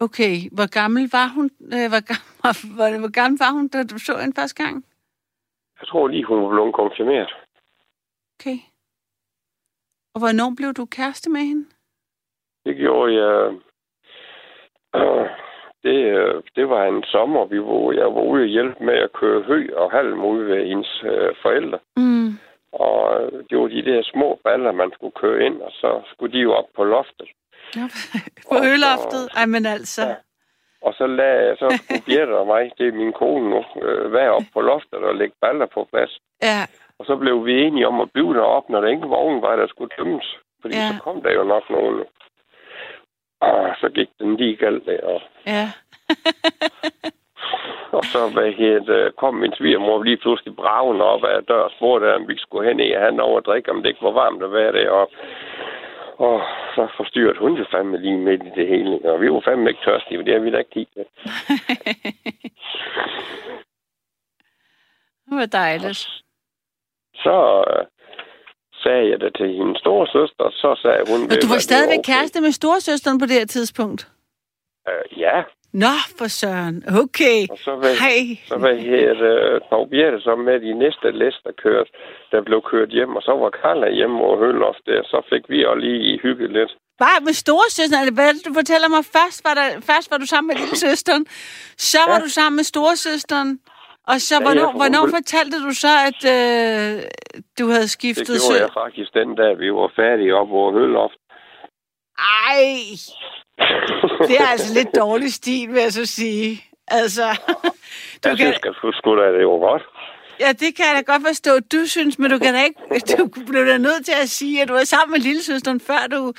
[0.00, 0.34] okay.
[0.52, 1.50] Hvor gammel var hun?
[1.74, 2.26] Øh, hvor, gammel,
[2.76, 4.84] hvor, hvor gammel var hun, da du så hende første gang?
[5.80, 7.32] Jeg tror lige, hun var blevet konfirmeret.
[8.34, 8.58] Okay.
[10.14, 11.66] Og hvornår blev du kæreste med hende?
[12.64, 13.34] Det gjorde jeg...
[14.94, 15.30] Øh,
[15.88, 19.12] det, øh, det var en sommer, vi var, jeg var ude og hjælpe med at
[19.12, 21.78] køre hø og halm ude ved hendes øh, forældre.
[21.96, 22.28] Mm.
[22.72, 22.98] Og
[23.48, 26.52] det var de der små baller, man skulle køre ind, og så skulle de jo
[26.52, 27.28] op på loftet.
[28.48, 28.62] På Og
[29.12, 29.28] så-?
[29.36, 30.02] Ej, men altså.
[30.02, 30.14] Ja.
[30.82, 34.30] Og så lagde så skulle Birte og mig, det er min kone nu, øh, være
[34.30, 36.18] op på loftet og lægge baller på plads.
[36.42, 36.60] Ja,
[36.98, 39.66] Og så blev vi enige om at blive deroppe, når der ingen vogn var, der
[39.66, 40.28] skulle tømmes.
[40.60, 40.88] Fordi ja.
[40.88, 42.04] så kom der jo nok nogen.
[43.40, 45.00] Og så gik den lige galt der.
[45.02, 45.66] Og, ja.
[47.96, 52.14] og så hvad hed, kom min svigermor lige pludselig braven op af dør og spurgte,
[52.14, 54.52] om vi skulle hen i han over og drikke, om det ikke var varmt at
[54.52, 55.16] være deroppe.
[56.18, 56.42] Og
[56.74, 59.12] så forstyrrede hun jo fandme lige midt i det hele.
[59.12, 61.04] Og vi var fandme ikke tørstige, for det har vi da ikke tid til.
[65.30, 66.08] Det var dejligt.
[67.14, 67.86] Så øh,
[68.84, 71.18] sagde jeg det til hendes store søster, og så sagde hun...
[71.24, 74.00] Og "Ved du var stadigvæk okay." kæreste med storesøsteren på det her tidspunkt?
[74.88, 75.36] Øh, ja,
[75.84, 76.76] Nå, for søren.
[77.04, 77.40] Okay.
[77.52, 78.20] og så hvad, Hej.
[78.50, 81.90] så hvad her, øh, Pau Birte så med de næste læs, der kørte,
[82.32, 85.58] der blev kørt hjem, og så var Karla hjemme og Hølloft der, så fik vi
[85.64, 86.72] også lige hygget lidt.
[87.04, 88.14] Bare med storesøsteren?
[88.14, 89.02] Hvad du fortæller mig?
[89.16, 91.24] Først var, der, først var du sammen med lille søsteren,
[91.92, 92.24] så var Ja.
[92.24, 93.50] du sammen med storesøsteren,
[94.10, 97.02] og så Ja, hvornår, hvornår fortalte du så, at øh,
[97.58, 98.54] du havde Det skiftet gjorde sø?
[98.64, 101.18] jeg faktisk den dag, vi var færdige op over Hølloft.
[102.18, 102.64] Ej,
[104.28, 106.64] det er altså lidt dårlig stil, vil jeg så sige.
[106.88, 107.22] Altså,
[108.24, 109.82] du Jeg kan, synes, at skulle da det var godt.
[110.40, 112.80] ja, det kan jeg da godt forstå, du synes, men du kan da ikke,
[113.18, 116.32] du blev da nødt til at sige, at du var sammen med lillesøsteren, før du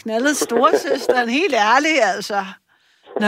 [0.00, 1.28] knaldede storesøsteren.
[1.28, 2.40] Helt ærligt, altså.
[3.20, 3.26] Nå,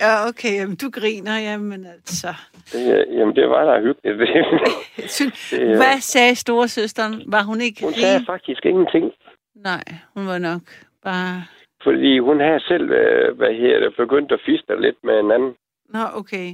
[0.00, 0.54] Ja, okay.
[0.60, 2.28] Jamen, du griner, jamen altså.
[2.72, 4.18] Det, jamen, det var da hyggeligt.
[5.16, 7.22] det, Hvad sagde storesøsteren?
[7.26, 9.12] Var hun ikke Hun sagde faktisk ingenting.
[9.54, 9.84] Nej,
[10.16, 10.60] hun var nok
[11.02, 11.44] bare...
[11.82, 15.54] Fordi hun havde selv, øh, hvad her det, begyndt at fiste lidt med en anden.
[15.88, 16.48] Nå, okay.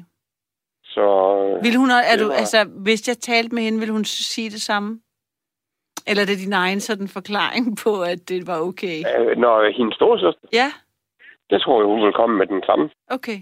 [0.84, 1.04] Så...
[1.62, 2.34] Vil hun, er du, var...
[2.34, 5.00] altså, hvis jeg talte med hende, ville hun sige det samme?
[6.08, 8.98] Eller er det din egen sådan forklaring på, at det var okay?
[9.18, 10.48] Øh, når hendes storesøster?
[10.52, 10.72] Ja.
[11.50, 12.90] Det tror jeg, hun vil komme med den samme.
[13.08, 13.38] Okay.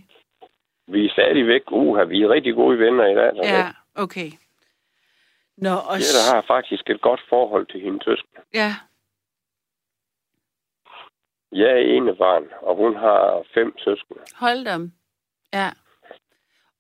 [0.86, 3.30] Vi er stadigvæk, uha, vi er rigtig gode venner i dag.
[3.42, 4.30] Ja, okay.
[5.56, 5.94] Nå, og...
[6.02, 8.40] Jeg der har faktisk et godt forhold til hendes søskende.
[8.54, 8.74] Ja.
[11.52, 14.20] Jeg er ene barn, og hun har fem søskende.
[14.36, 14.92] Hold dem.
[15.52, 15.70] Ja.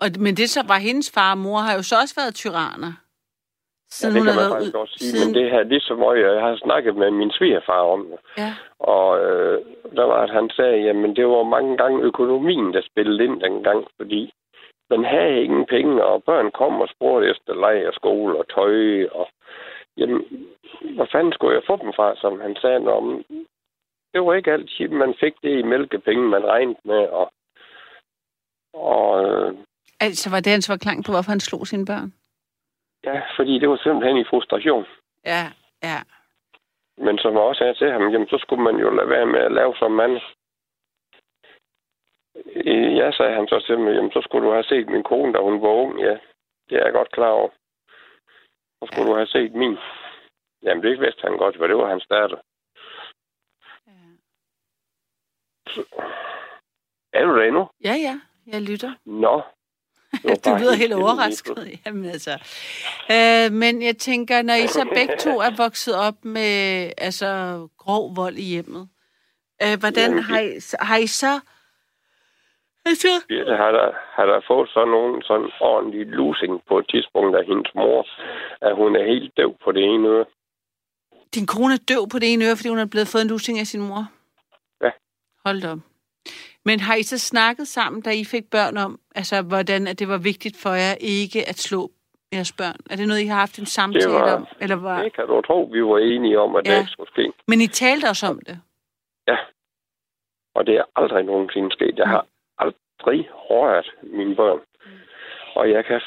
[0.00, 2.92] Og, men det så var hendes far og mor har jo så også været tyranner.
[3.94, 5.20] Siden ja, det kan man faktisk også sige, siden...
[5.22, 8.00] men det her, det er så meget, jeg har snakket med min svigerfar om.
[8.38, 8.50] Ja.
[8.78, 9.58] Og øh,
[9.96, 13.80] der var, at han sagde, jamen det var mange gange økonomien, der spillede ind dengang,
[13.96, 14.32] fordi
[14.90, 19.06] man havde ingen penge, og børn kom og spurgte efter leg og skole og tøj,
[19.20, 19.26] og
[19.96, 20.22] jamen,
[20.96, 22.98] hvor fanden skulle jeg få dem fra, som han sagde, når
[24.12, 27.32] det var ikke altid, man fik det i mælkepenge, man regnede med, og,
[28.74, 29.54] og øh,
[30.00, 32.12] Altså, var det hans forklaring på, hvorfor han slog sine børn?
[33.06, 34.86] Ja, fordi det var simpelthen i frustration.
[35.24, 35.42] Ja,
[35.82, 35.98] ja.
[36.96, 39.40] Men som jeg også sagde til ham, jamen, så skulle man jo lade være med
[39.40, 40.20] at lave som mand.
[43.00, 45.38] Ja, sagde han så til mig, jamen, så skulle du have set min kone, da
[45.38, 46.00] hun var ung.
[46.00, 46.18] Ja,
[46.68, 47.48] det er jeg godt klar over.
[48.78, 49.10] Så skulle ja.
[49.10, 49.78] du have set min.
[50.62, 52.38] Jamen, det vidste han godt, for det var hans datter.
[53.86, 53.92] Ja.
[57.12, 57.68] Er du der endnu?
[57.84, 58.20] Ja, ja.
[58.46, 58.92] Jeg lytter.
[59.04, 59.42] Nå,
[60.24, 61.80] du lyder helt overrasket.
[61.86, 62.30] Jamen altså.
[63.10, 66.52] Øh, men jeg tænker, når I så begge to er vokset op med
[66.98, 67.28] altså,
[67.78, 68.88] grov vold i hjemmet,
[69.62, 71.40] øh, hvordan Jamen, har, I, har I så...
[72.86, 73.08] Altså...
[73.30, 77.44] Ja, har der, har der fået sådan nogen sådan ordentlig losing på et tidspunkt af
[77.46, 78.06] hendes mor,
[78.60, 80.24] at hun er helt døv på det ene øre.
[81.34, 83.58] Din kone er døv på det ene øre, fordi hun er blevet fået en losing
[83.58, 84.04] af sin mor?
[84.84, 84.90] Ja.
[85.44, 85.78] Hold op.
[86.64, 90.08] Men har I så snakket sammen, da I fik børn om, altså hvordan at det
[90.08, 91.90] var vigtigt for jer ikke at slå
[92.32, 92.78] jeres børn?
[92.90, 94.46] Er det noget, I har haft en samtale det var, om?
[94.60, 95.02] Eller var...
[95.02, 96.72] Det kan du tro, vi var enige om, at ja.
[96.72, 97.32] det ikke skulle ske.
[97.48, 98.60] Men I talte også om det?
[99.28, 99.36] Ja.
[100.54, 101.94] Og det er aldrig nogensinde sket.
[101.96, 102.26] Jeg har
[102.58, 104.60] aldrig rørt mine børn.
[104.86, 104.90] Mm.
[105.54, 106.00] Og jeg kan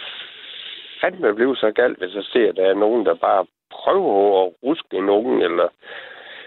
[1.02, 4.54] fandme blive så galt, hvis jeg ser, at der er nogen, der bare prøver at
[4.64, 5.68] ruske nogen, eller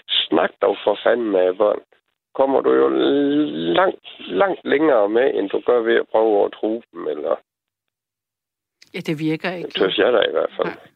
[0.09, 1.81] snak dog for fanden med børn
[2.35, 2.89] kommer du jo
[3.75, 7.37] langt, langt længere med, end du gør ved at prøve at tro dem, eller...
[8.95, 9.67] Ja, det virker ikke.
[9.67, 10.67] Det synes jeg da i hvert fald.
[10.67, 10.89] Nej.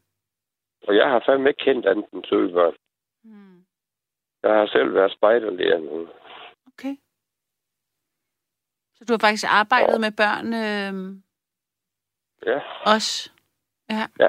[0.88, 2.75] Og jeg har fandme ikke kendt andet end søgebørn.
[3.25, 3.64] Hmm.
[4.42, 6.09] Jeg har selv været spejderlærer nu.
[6.66, 6.97] Okay.
[8.94, 9.99] Så du har faktisk arbejdet ja.
[9.99, 10.94] med børn øh...
[12.47, 12.61] Ja.
[12.94, 13.31] Også?
[13.90, 14.07] Ja.
[14.20, 14.29] Ja.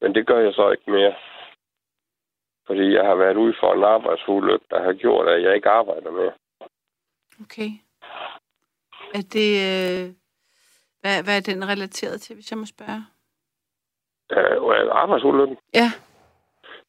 [0.00, 1.14] Men det gør jeg så ikke mere.
[2.70, 6.10] Fordi jeg har været ude for en arbejdsulykke, der har gjort, at jeg ikke arbejder
[6.10, 6.32] mere.
[7.42, 7.70] Okay.
[9.14, 9.50] Er det...
[9.68, 10.06] Øh,
[11.00, 13.02] hvad, hvad er den relateret til, hvis jeg må spørge?
[14.32, 15.56] Øh, arbejdsulykken?
[15.74, 15.90] Ja.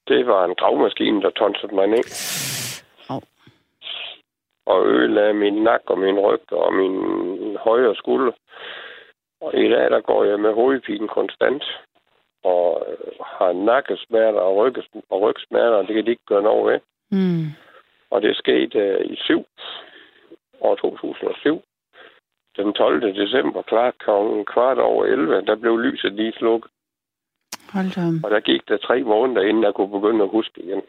[0.08, 2.06] Det var en gravmaskine, der tonsede mig ned.
[3.10, 3.22] Oh.
[4.66, 6.96] Og ødelagde min nak og min ryg og min
[7.58, 8.32] højre skulder.
[9.42, 11.64] Og i dag, der går jeg med hovedpine konstant
[12.44, 14.76] og øh, har nakkesmerter og, ryg,
[15.10, 16.80] og rygsmerter, det kan de ikke gøre noget ved.
[17.12, 17.46] Mm.
[18.10, 19.46] Og det skete øh, i 7,
[20.62, 21.64] år 2007.
[22.58, 23.16] Den 12.
[23.16, 24.12] december, klart kl.
[24.54, 26.72] kvart over 11, der blev lyset lige slukket.
[27.74, 28.06] Hold da.
[28.26, 30.82] Og der gik der tre måneder, inden jeg kunne begynde at huske igen.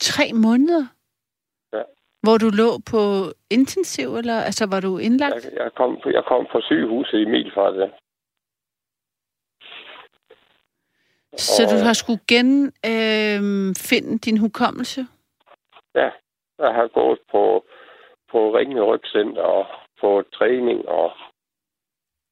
[0.00, 0.84] Tre måneder?
[1.72, 1.82] Ja.
[2.22, 3.02] Hvor du lå på
[3.50, 5.44] intensiv, eller altså var du indlagt?
[5.44, 7.88] Jeg, jeg, kom, jeg kom fra sygehuset i Milfart, ja.
[11.36, 15.06] Så og, du har skulle genfinde øh, din hukommelse?
[15.94, 16.10] Ja,
[16.58, 17.64] jeg har gået på,
[18.30, 19.66] på Ringende Rygcenter og
[20.00, 21.12] på træning og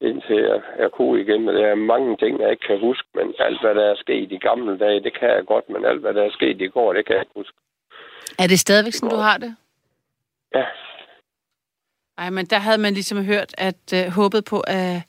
[0.01, 1.49] indtil jeg, jeg kunne igen.
[1.49, 4.33] Og der er mange ting, jeg ikke kan huske, men alt, hvad der er sket
[4.33, 6.93] i gamle dage, det kan jeg godt, men alt, hvad der er sket i går,
[6.93, 7.57] det kan jeg ikke huske.
[8.39, 9.57] Er det stadigvæk sådan, du har det?
[10.55, 10.65] Ja.
[12.19, 15.03] Ej, men der havde man ligesom hørt, at uh, håbet på, at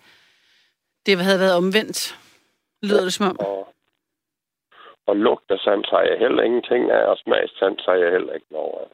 [1.05, 2.17] det havde været omvendt.
[2.83, 3.39] Lyder det som om?
[3.39, 3.73] Og
[5.09, 8.89] og lugtesans har jeg heller ingenting af, og smagssans har jeg heller ikke noget af.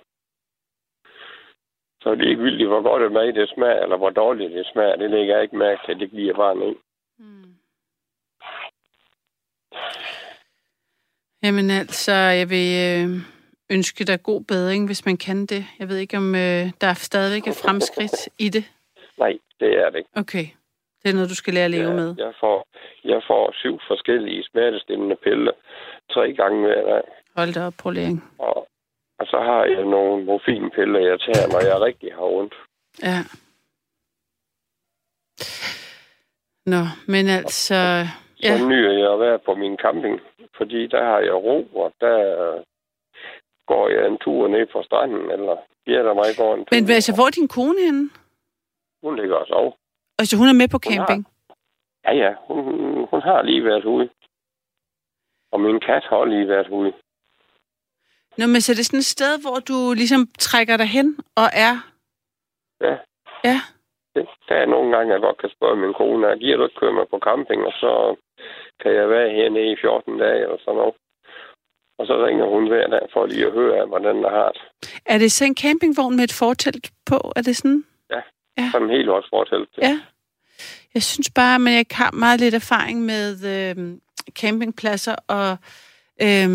[2.02, 4.66] Så det er ikke vildt, hvor godt det mad det smager, eller hvor dårligt det
[4.74, 4.96] smager.
[4.96, 6.76] Det lægger jeg ikke mærke til, det giver bare ned.
[7.20, 7.54] Hmm.
[11.44, 13.10] Jamen altså, jeg vil øh,
[13.72, 15.66] ønske dig god bedring, hvis man kan det.
[15.80, 18.66] Jeg ved ikke, om øh, der er stadigvæk er fremskridt i det.
[19.18, 20.10] Nej, det er det ikke.
[20.16, 20.46] Okay.
[21.04, 22.16] Det er noget, du skal lære at leve Ja, med.
[22.18, 22.68] Jeg får,
[23.14, 25.52] jeg får syv forskellige smertestillende piller
[26.14, 27.02] tre gange hver dag.
[27.38, 28.22] Hold da op, Pauline.
[28.40, 28.58] Og,
[29.20, 32.54] og så har jeg nogle morfinpiller, jeg tager, når jeg rigtig har ondt.
[33.04, 33.20] Ja.
[36.66, 37.76] Nå, men altså...
[38.44, 40.20] Ja, Så nyder jeg at være på min camping,
[40.58, 42.18] fordi der har jeg ro, og der
[43.68, 46.68] går jeg en tur ned på stranden, eller Birte og mig går en tur.
[46.72, 48.10] men altså, hvor er din kone henne?
[49.04, 49.72] Hun ligger og sover.
[50.20, 51.28] Altså, hun er med på Hun har- camping?
[52.06, 52.64] Ja, ja, hun
[53.30, 54.10] har lige været ude.
[55.52, 56.94] Og min kat har lige været ude.
[58.38, 61.08] Nå, men så er det sådan et sted, hvor du ligesom trækker dig hen
[61.42, 61.74] og er...
[62.82, 62.96] Ja.
[63.50, 63.58] Ja.
[64.16, 66.80] Det, der er nogle gange, jeg godt kan spørge min kone, jeg giver du ikke
[66.80, 68.16] køre mig på camping, og så
[68.82, 70.96] kan jeg være hernede i 14 dage eller sådan noget.
[72.00, 74.62] Og så ringer hun hver dag for lige at høre af, hvordan der har det.
[75.06, 77.18] Er det så en campingvogn med et fortelt på?
[77.36, 77.84] Er det sådan?
[78.72, 79.70] Sådan helt også fortalt.
[79.78, 79.96] Ja.
[80.96, 83.98] Jeg synes bare, at jeg har meget lidt erfaring med øh,
[84.40, 85.50] campingpladser, og
[86.22, 86.50] øh,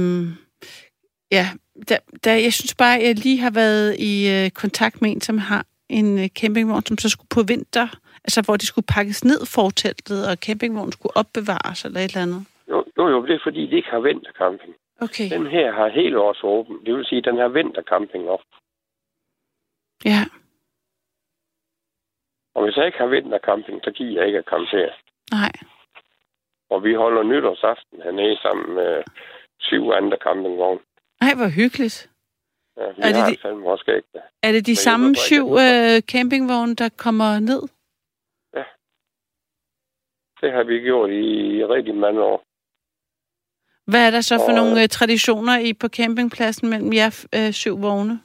[1.36, 1.46] ja,
[1.88, 5.20] der, der, jeg synes bare, at jeg lige har været i øh, kontakt med en,
[5.20, 7.88] som har en øh, campingvogn, som så skulle på vinter,
[8.24, 12.44] altså hvor de skulle pakkes ned forteltet, og campingvognen skulle opbevares eller et eller andet.
[12.70, 14.74] Jo, jo, jo, det er fordi, de ikke har vintercamping.
[15.00, 16.76] Okay, Den her har hele års åben.
[16.86, 18.40] Det vil sige, den har vintercamping op.
[20.04, 20.24] ja.
[22.54, 24.92] Og hvis jeg ikke har vintercamping, så giver jeg ikke at campere.
[25.32, 25.52] Nej.
[26.70, 29.02] Og vi holder nytårsaften hernede sammen med
[29.60, 30.80] syv andre campingvogne.
[31.20, 32.10] Nej, hvor hyggeligt.
[32.76, 33.84] Ja, Er det de- fandme også
[34.14, 34.20] da.
[34.42, 37.62] Er det de jeg samme syv øh, campingvogne, der kommer ned?
[40.40, 42.44] Det har vi gjort i rigtig mange år.
[43.90, 47.52] Hvad er der så for Og- nogle øh, traditioner i på campingpladsen mellem jer øh,
[47.52, 48.20] syv vogne?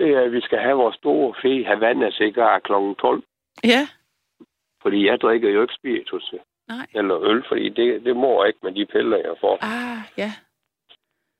[0.00, 2.72] At vi skal have vores store fe Havana cigar kl.
[3.00, 3.22] 12.
[3.64, 3.88] Ja,
[4.82, 6.34] Fordi jeg drikker jo ikke spiritus
[6.68, 6.86] nej.
[6.94, 9.58] eller øl, fordi det, det må jeg ikke med de piller, jeg får.
[9.62, 10.32] Ah, ja.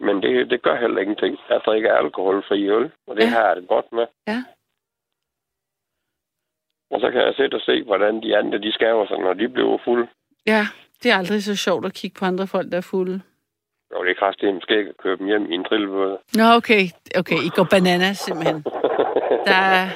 [0.00, 1.36] Men det, det gør heller ingenting.
[1.48, 3.28] Jeg drikker alkoholfri øl, og det ja.
[3.28, 4.06] har jeg det godt med.
[4.28, 4.44] Ja.
[6.90, 9.48] Og så kan jeg sætte og se, hvordan de andre, de skaver sig, når de
[9.48, 10.08] bliver fulde.
[10.46, 10.62] Ja,
[11.02, 13.22] det er aldrig så sjovt at kigge på andre folk, der er fulde.
[13.90, 16.18] Og det er kraftigt måske ikke at køre dem hjem i en trillebåd.
[16.34, 16.82] Nå, okay.
[17.18, 18.64] Okay, I går bananas simpelthen.
[19.46, 19.88] Der er,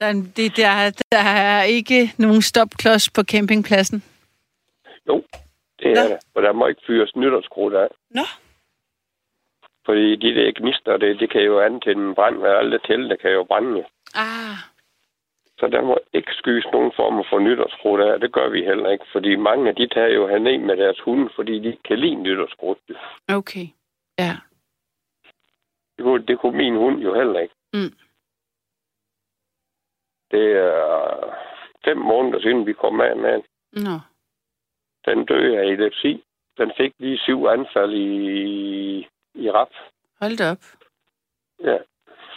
[0.00, 4.04] der, er, det, der, der er ikke nogen stopklods på campingpladsen.
[5.08, 5.22] jo,
[5.80, 6.00] det Nå.
[6.00, 6.18] er det.
[6.34, 7.88] Og der må ikke fyres nytårskrudt af.
[8.10, 8.26] Nå.
[9.86, 13.30] Fordi de der gnister, det, det kan jo antænde en brand, og alle telte kan
[13.30, 13.84] jo brænde.
[14.14, 14.56] Ah,
[15.58, 18.20] Så der må ikke skys nogen form for nytårskrudt af.
[18.20, 21.30] Det gør vi heller ikke, fordi mange af de tager jo herned med deres hunde,
[21.36, 22.78] fordi de kan lide nytårskrudt.
[23.28, 23.66] okay.
[24.18, 24.36] Ja.
[25.96, 27.54] Det kunne, det kunne min hund jo heller ikke.
[27.72, 27.92] Mm.
[30.30, 31.34] Det er
[31.84, 33.42] fem måneder siden, vi kom af med.
[33.72, 33.96] Nå.
[35.04, 36.24] Den døde af epilepsi.
[36.58, 38.08] Den fik lige syv anfald i,
[39.34, 39.70] i rap.
[40.20, 40.62] Hold op.
[41.64, 41.78] Ja,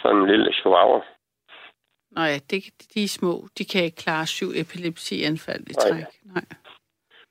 [0.02, 1.00] sådan en lille chihuahua.
[2.16, 3.48] Nå ja, det, de er små.
[3.58, 5.88] De kan ikke klare syv epilepsianfald i Nej.
[5.88, 6.04] træk.
[6.34, 6.44] Nej.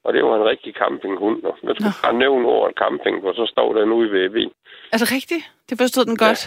[0.03, 1.43] Og det var en rigtig campinghund.
[1.43, 4.51] Og jeg skulle bare nævne ordet camping, og så stod den ude ved bilen.
[4.93, 5.43] Er det rigtigt?
[5.69, 6.39] Det forstod den godt.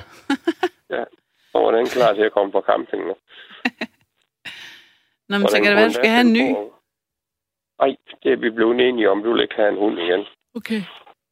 [1.50, 3.02] Så var den klar til at komme på camping.
[3.06, 3.14] nu.
[5.28, 6.46] Nå, men så kan det være, du skal have en ny.
[7.80, 9.22] Nej, det er vi blevet enige om.
[9.22, 10.24] Du vil ikke have en hund igen.
[10.54, 10.82] Okay.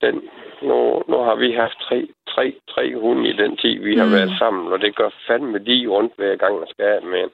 [0.03, 0.29] Den,
[0.63, 4.13] nu, nu har vi haft tre, tre, tre hunde i den tid, vi har Mm.
[4.13, 7.31] været sammen, og det gør fandme de ondt hver gang, jeg skal af med en.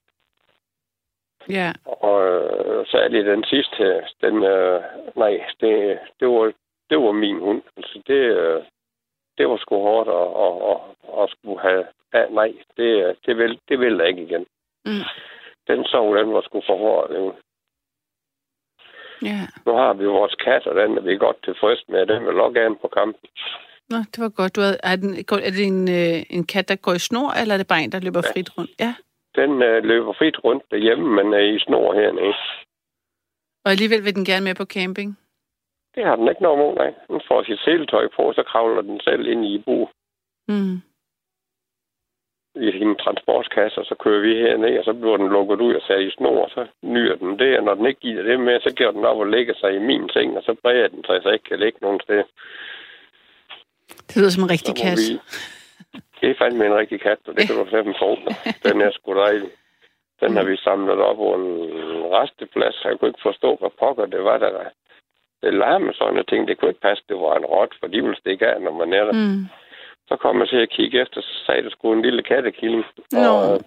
[1.49, 1.73] Ja.
[1.85, 4.83] Og øh, særligt den sidste her, den, øh,
[5.17, 6.53] nej, det, det, var,
[6.91, 7.63] det var min hund.
[7.77, 8.63] Altså det, øh,
[9.39, 13.59] det var sgu hårdt at, at, at, at skulle have, ja, nej, det, det, vil,
[13.69, 14.47] det vil jeg ikke igen.
[14.85, 15.05] Mm.
[15.69, 17.35] Den sov, den var sgu for hård.
[19.23, 19.41] Ja.
[19.67, 22.07] Nu har vi vores kat, og den er vi godt tilfreds med.
[22.07, 23.29] Den vil også gerne på kampen.
[23.91, 24.57] Nå, det var godt.
[24.57, 25.11] Du havde, er, den,
[25.49, 27.93] er det en, øh, en kat, der går i snor, eller er det bare en,
[27.93, 28.71] der løber frit rundt?
[28.81, 28.95] Ja.
[29.41, 32.35] Den øh, løber frit rundt derhjemme, men er i snor hernede.
[33.65, 35.19] Og alligevel vil den gerne med på camping.
[35.95, 36.93] Det har den ikke noget mod af.
[37.09, 39.89] Den får sit seletøj på, så kravler den selv ind i bu
[40.51, 40.77] Mm.
[42.67, 45.83] I sin transportkasse, og så kører vi herned, og så bliver den lukket ud og
[45.83, 48.61] sat i snor, og så nyder den det, og når den ikke giver det med,
[48.61, 51.21] så giver den op og lægger sig i min seng, og så breder den sig,
[51.23, 52.23] så ikke kan ligge nogen sted.
[54.09, 54.99] Det lyder som en rigtig kat.
[54.99, 55.21] vi-
[56.21, 58.11] Det er fandme en rigtig kat, og det kan du fandme få.
[58.69, 59.51] Den er sgu dejlig.
[60.21, 61.47] Den har vi samlet op på en
[62.19, 62.85] resteplads.
[62.85, 64.51] Jeg kunne ikke forstå, hvad pokker det var, der
[65.43, 66.49] det larme sådan nogle ting.
[66.49, 68.93] Det kunne ikke passe, det var en rot, for de vil stikke af, når man
[68.93, 69.13] er der.
[69.13, 69.45] Mm.
[70.09, 72.85] Så kom jeg til at kigge efter, så sagde det sgu en lille kattekilling.
[73.13, 73.19] Nå.
[73.53, 73.61] Og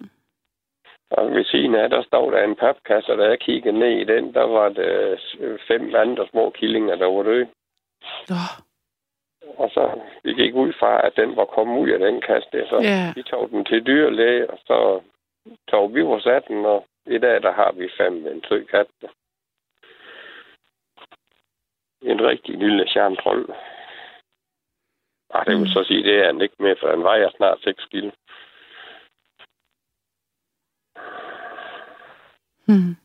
[1.10, 4.04] Og ved siden af, der stod der en papkasse, og da jeg kiggede ned i
[4.04, 5.20] den, der var det
[5.68, 7.48] fem andre små killinger, der var døde.
[8.30, 8.52] Oh.
[9.56, 12.48] Og så vi gik ud fra, at den var kommet ud af den kasse.
[12.52, 13.12] Der, så Ja.
[13.16, 15.00] vi tog den til dyrlæge, og så
[15.70, 18.86] tog vi vores af den, og i dag, der har vi fem en sød kat.
[22.02, 23.48] En rigtig lille charmtrold.
[25.34, 27.84] Ah, det vil så sige, det er han ikke mere, for han vejer snart 6
[27.90, 28.10] kilo.
[32.68, 32.96] Hmm.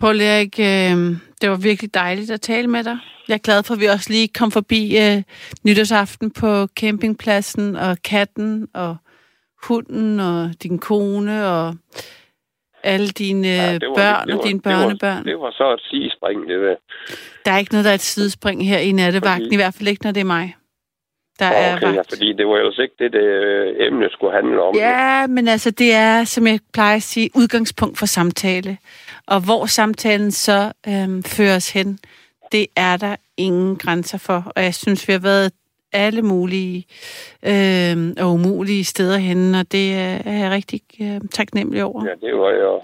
[0.00, 0.96] Paul Erik, øh,
[1.40, 2.98] det var virkelig dejligt at tale med dig.
[3.28, 5.22] Jeg er glad for, at vi også lige kom forbi øh,
[5.64, 8.96] nytårsaften på campingpladsen, og katten, og
[9.68, 11.74] hunden, og din kone, og
[12.82, 15.24] alle dine ja, det var- børn det og var- dine det var- børnebørn.
[15.24, 16.76] Det var så et sidespring, det der.
[17.44, 19.88] Der er ikke noget, der er et sidespring her i nattevagten, Fordi- i hvert fald
[19.88, 20.54] ikke, når det er mig.
[21.40, 22.08] Der er Okay, ja, vagt.
[22.12, 24.74] fordi det var ellers ikke det, det øh, emne skulle handle om.
[24.74, 28.78] Ja, men altså, det er, som jeg plejer at sige, udgangspunkt for samtale.
[29.26, 31.98] Og hvor samtalen så øhm, føres hen,
[32.52, 34.52] det er der ingen grænser for.
[34.56, 35.52] Og jeg synes, vi har været
[35.92, 36.84] alle mulige
[37.46, 42.04] øhm, og umulige steder henne, og det er er jeg rigtig øh, taknemmelig over.
[42.04, 42.80] Ja, det var jo,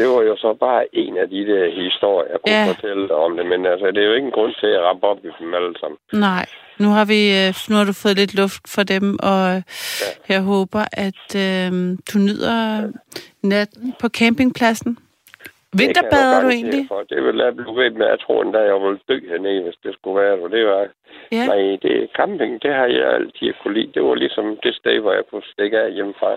[0.00, 2.64] det var jo så bare en af de der historier, jeg kunne Ja.
[2.66, 2.72] ja.
[2.72, 3.46] fortælle om det.
[3.52, 5.74] Men altså, det er jo ikke en grund til at rappe op i dem alle
[5.80, 5.98] sammen.
[6.12, 6.44] Nej,
[6.82, 9.42] nu har vi øh, nu har du fået lidt luft for dem, og
[10.02, 10.10] ja.
[10.34, 11.70] jeg håber, at øh,
[12.10, 12.58] du nyder
[13.42, 14.92] natten på campingpladsen.
[15.80, 16.84] Vinterbader du egentlig?
[16.88, 17.02] For.
[17.12, 18.06] Det vil jeg blive ved med.
[18.06, 20.36] Jeg tror endda, jeg ville dø hernede, hvis det skulle være.
[20.42, 20.50] det.
[20.52, 20.86] Det var,
[21.32, 21.46] Ja.
[21.46, 23.92] Nej, det camping, det har jeg altid kunne lide.
[23.94, 26.30] Det var ligesom det sted, hvor jeg kunne stikke af hjemmefra.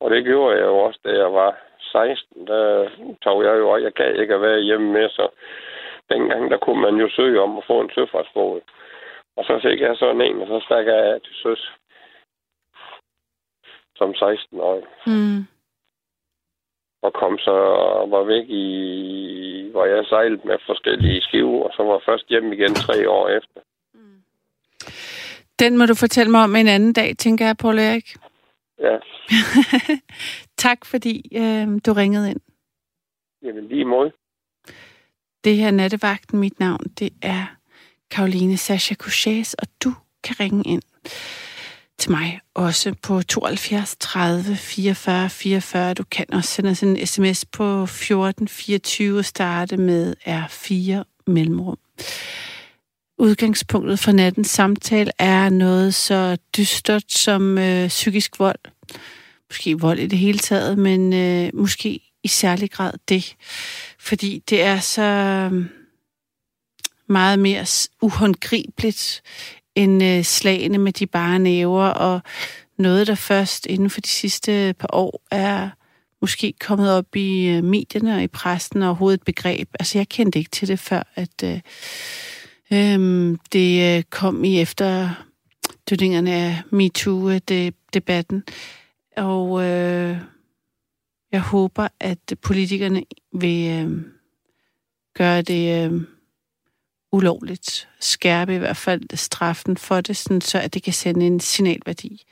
[0.00, 1.52] Og det gjorde jeg jo også, da jeg var
[1.92, 2.46] 16.
[2.46, 2.88] Der
[3.22, 5.28] tog jeg jo, og jeg gad ikke at være hjemme med, så
[6.10, 8.60] dengang, der kunne man jo søge om at få en søfartsbåd.
[9.36, 11.72] Og så fik jeg sådan en, og så stak jeg af til søs.
[13.96, 14.84] Som 16-årig.
[15.06, 15.40] Mm.
[17.02, 17.56] Og kom så
[18.00, 22.52] og var væk i, hvor jeg sejlede med forskellige skive, og så var først hjem
[22.52, 23.60] igen tre år efter.
[25.58, 28.08] Den må du fortælle mig om en anden dag, tænker jeg, Paul Erik.
[28.78, 28.96] Ja,
[30.58, 32.40] tak, fordi øh, du ringede ind.
[33.42, 34.10] jamen lige mod.
[35.44, 36.40] Det her er nattevagten.
[36.40, 37.46] Mit navn, det er
[38.10, 39.94] Karoline Sascha Couchés, og du
[40.24, 40.82] kan ringe ind
[41.98, 45.94] til mig også på 72 30 44 44.
[45.94, 51.78] Du kan også sende os en sms på 14 24 og starte med R4 mellemrum.
[53.18, 58.58] Udgangspunktet for nattens samtale er noget så dystert som øh, psykisk vold.
[59.50, 63.36] Måske vold i det hele taget, men øh, måske i særlig grad det.
[63.98, 65.64] Fordi det er så øh,
[67.08, 67.66] meget mere
[68.02, 69.22] uhåndgribeligt
[69.74, 72.20] end øh, slagene med de bare næver, og
[72.78, 75.70] noget, der først inden for de sidste par år er
[76.20, 79.68] måske kommet op i øh, medierne og i pressen og overhovedet et begreb.
[79.80, 81.60] Altså, jeg kendte ikke til det før, at øh,
[82.72, 85.10] øhm, øh, det kom i efter
[85.90, 88.44] dødningerne af MeToo-debatten.
[89.18, 90.16] Og øh,
[91.32, 94.02] jeg håber, at politikerne vil øh,
[95.14, 96.02] gøre det øh,
[97.12, 97.88] ulovligt.
[98.00, 102.24] Skærpe i hvert fald straffen for det, sådan så at det kan sende en signalværdi.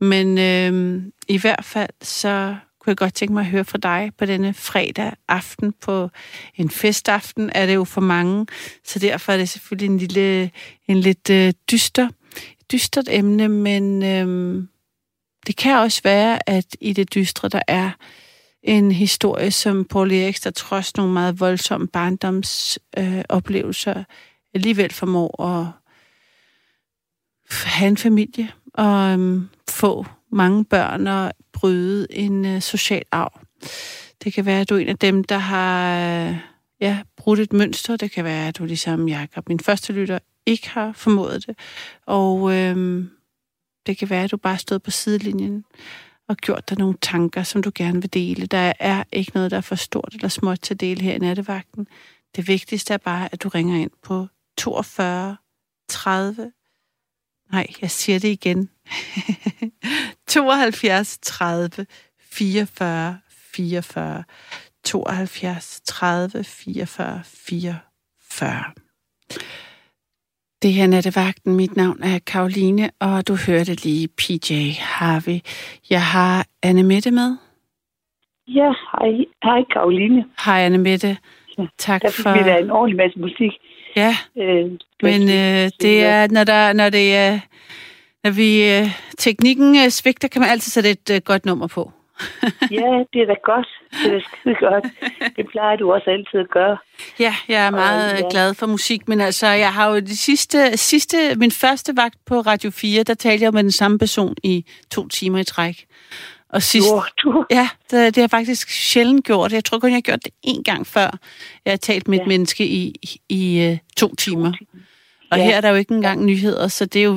[0.00, 4.10] Men øh, i hvert fald så kunne jeg godt tænke mig at høre fra dig
[4.18, 6.10] på denne fredag aften på
[6.56, 8.46] en festaften er det jo for mange,
[8.84, 10.50] så derfor er det selvfølgelig en lille,
[10.88, 12.08] en lidt øh, dyster,
[12.72, 14.64] dystert emne, men øh,
[15.46, 17.90] det kan også være, at i det dystre, der er
[18.62, 24.04] en historie som Paul Eriks, der trods nogle meget voldsomme barndomsoplevelser, øh, oplevelser,
[24.54, 25.66] alligevel formår at
[27.50, 33.40] have en familie og øhm, få mange børn og bryde en øh, social arv.
[34.24, 36.36] Det kan være, at du er en af dem, der har øh,
[36.80, 37.96] ja, brudt et mønster.
[37.96, 41.58] Det kan være, at du ligesom Jacob, min første lytter, ikke har formået det.
[42.06, 43.10] Og øhm,
[43.86, 45.64] det kan være, at du bare stod på sidelinjen
[46.28, 48.46] og gjort dig nogle tanker, som du gerne vil dele.
[48.46, 51.18] Der er ikke noget, der er for stort eller småt til at dele her i
[51.18, 51.86] nattevagten.
[52.36, 54.26] Det vigtigste er bare, at du ringer ind på
[54.56, 55.36] 42
[55.88, 56.52] 30
[57.52, 58.70] Nej, jeg siger det igen.
[60.26, 61.86] 72 30
[62.20, 64.24] 44 44
[64.84, 68.83] 72 30 44 44
[70.64, 71.56] det her er nattevagten.
[71.56, 75.38] Mit navn er Karoline, og du hørte lige PJ Harvey.
[75.90, 77.36] Jeg har Anne Mette med.
[78.48, 79.10] Ja, hej,
[79.44, 80.24] hej Karoline.
[80.44, 81.16] Hej Anne Mette.
[81.58, 82.30] Ja, Tak Der for...
[82.30, 83.52] da en ordentlig masse musik.
[83.96, 84.70] Ja, Øh,
[85.02, 87.40] men øh, det er, når, der, når det er...
[88.24, 88.86] Når vi, øh,
[89.18, 91.90] teknikken øh, svigter, kan man altid sætte et øh, godt nummer på.
[92.70, 93.68] Ja, det er da godt.
[94.02, 94.84] Det er da skide godt.
[95.36, 96.76] Det plejer du også altid at gøre.
[97.18, 98.28] Ja, jeg er meget Og, ja.
[98.30, 102.40] glad for musik, men altså, jeg har jo det sidste, sidste, min første vagt på
[102.40, 105.84] Radio 4, der talte jeg med den samme person i to timer i træk.
[106.48, 109.52] Og sidst, Du, du, ja, det, det har jeg faktisk sjældent gjort.
[109.52, 111.18] Jeg tror kun, jeg har gjort det én gang før.
[111.64, 112.26] Jeg har talt med et Ja.
[112.28, 114.52] menneske i, i, i uh, to timer.
[115.34, 115.44] Og Ja.
[115.44, 117.16] her er der jo ikke engang nyheder, så det er jo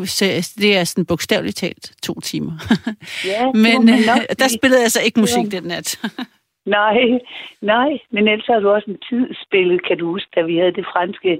[0.64, 2.54] det er sådan bogstaveligt talt to timer.
[3.34, 4.00] ja, Men øh,
[4.42, 5.58] der spillede jeg så ikke musik Ja.
[5.58, 5.88] den nat.
[6.80, 6.98] Nej,
[7.74, 10.74] nej, men ellers har du også en tid spillet, kan du huske, da vi havde
[10.80, 11.32] det franske,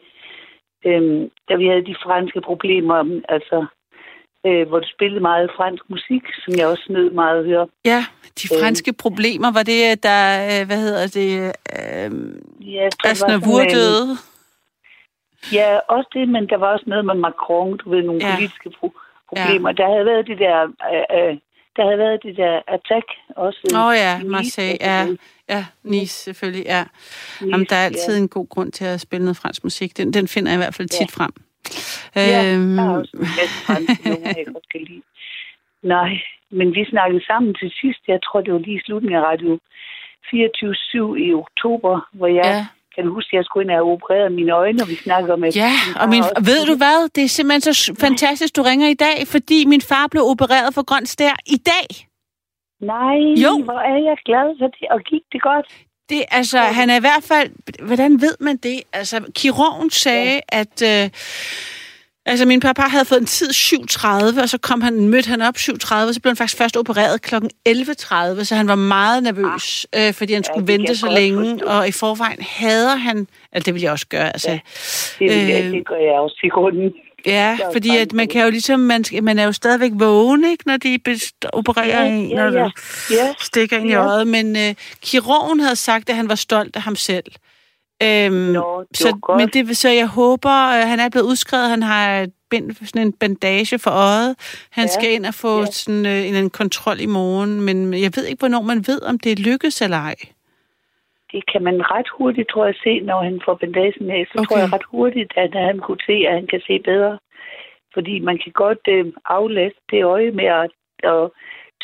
[0.88, 2.98] øhm, da vi havde de franske problemer,
[3.36, 3.66] altså,
[4.48, 7.68] øh, hvor du spillede meget fransk musik, som jeg også nød meget at høre.
[7.86, 8.06] ja,
[8.42, 8.60] de Øh.
[8.62, 10.22] franske problemer, var det, der,
[10.52, 11.30] øh, hvad hedder det,
[11.78, 12.12] øh,
[12.76, 14.08] Ja, sådan, øh, døde?
[15.54, 18.28] Ja, også det, men der var også noget med Macron, du ved, nogle Ja.
[18.30, 18.36] ja.
[18.36, 19.70] politiske pro- problemer.
[19.70, 19.74] Ja.
[19.84, 21.38] Der havde været det der, øh, øh,
[21.76, 23.60] der havde været det der attack også.
[23.76, 25.06] Åh oh, ja, Nice, Marseille, og ja.
[25.50, 26.84] Ja, Nice selvfølgelig, ja.
[26.84, 28.22] Nice, Jamen, der er altid ja.
[28.22, 29.98] en god grund til at spille noget fransk musik.
[29.98, 31.32] Den, den finder jeg i hvert fald tit frem.
[32.16, 33.18] Ja, Øhm, der er også
[33.80, 35.02] en numre, jeg godt kan lide.
[35.84, 36.10] Nej,
[36.52, 38.00] men vi snakkede sammen til sidst.
[38.08, 39.60] Jeg tror, det var lige i slutningen af radio
[40.26, 42.66] 24-7 i oktober, hvor jeg, Ja.
[42.98, 45.44] Kan du huske, jeg skulle ind og have opereret mine øjne, og vi snakkede om...
[45.44, 45.72] at Ja,
[46.02, 47.10] og min, også- ved du hvad?
[47.16, 50.84] Det er simpelthen så fantastisk, du ringer i dag, fordi min far blev opereret for
[50.86, 51.88] grøn stær i dag.
[52.82, 53.64] Nej, Jo.
[53.64, 55.68] hvor er jeg glad for det, og gik det godt?
[56.10, 57.50] Det, altså, han er i hvert fald...
[57.88, 58.82] Hvordan ved man det?
[58.94, 60.60] Altså, kirurgen sagde, ja.
[60.62, 61.04] at...
[61.04, 61.10] Øh,
[62.28, 65.56] altså, min papa havde fået en tid 7.30, og så kom han, mødte han op
[65.58, 67.36] 7.30, og så blev han faktisk først opereret kl.
[67.70, 71.50] 11.30, så han var meget nervøs, øh, fordi han skulle det kan vente så længe,
[71.52, 71.66] forstå.
[71.66, 73.28] og i forvejen hader han...
[73.52, 74.50] Altså, det vil jeg også gøre, altså...
[74.52, 74.60] Ja.
[75.20, 75.66] Det, Øh.
[75.66, 76.94] øh, det gør jeg også i grunden.
[77.26, 80.78] Ja, fordi at man kan jo ligesom, man, man er jo stadigvæk vågen, ikke, når
[80.78, 81.00] de
[81.54, 82.64] opererer Ja, en, ja, når ja.
[82.64, 82.70] du
[83.14, 84.06] Ja, stikker ind i Ja.
[84.06, 84.28] øjet.
[84.28, 87.24] Men øh, kirurgen havde sagt, at han var stolt af ham selv.
[88.04, 89.38] Øhm, Nå, det så, godt.
[89.40, 93.08] Men det, så jeg håber, øh, han er blevet udskrevet, han har et bind, sådan
[93.08, 94.36] en bandage for øjet.
[94.72, 95.66] Han Ja, skal ind og få ja.
[95.66, 99.20] sådan øh, en, anden kontrol i morgen, men jeg ved ikke, hvornår man ved, om
[99.20, 100.16] det lykkes eller ej.
[101.32, 104.22] det kan man ret hurtigt, tror jeg, se, når han får bandagen af.
[104.32, 104.46] Så Okay.
[104.48, 107.18] tror jeg ret hurtigt, at han kunne se, at han kan se bedre.
[107.94, 110.72] Fordi man kan godt øh, aflaste det øje med at,
[111.14, 111.30] at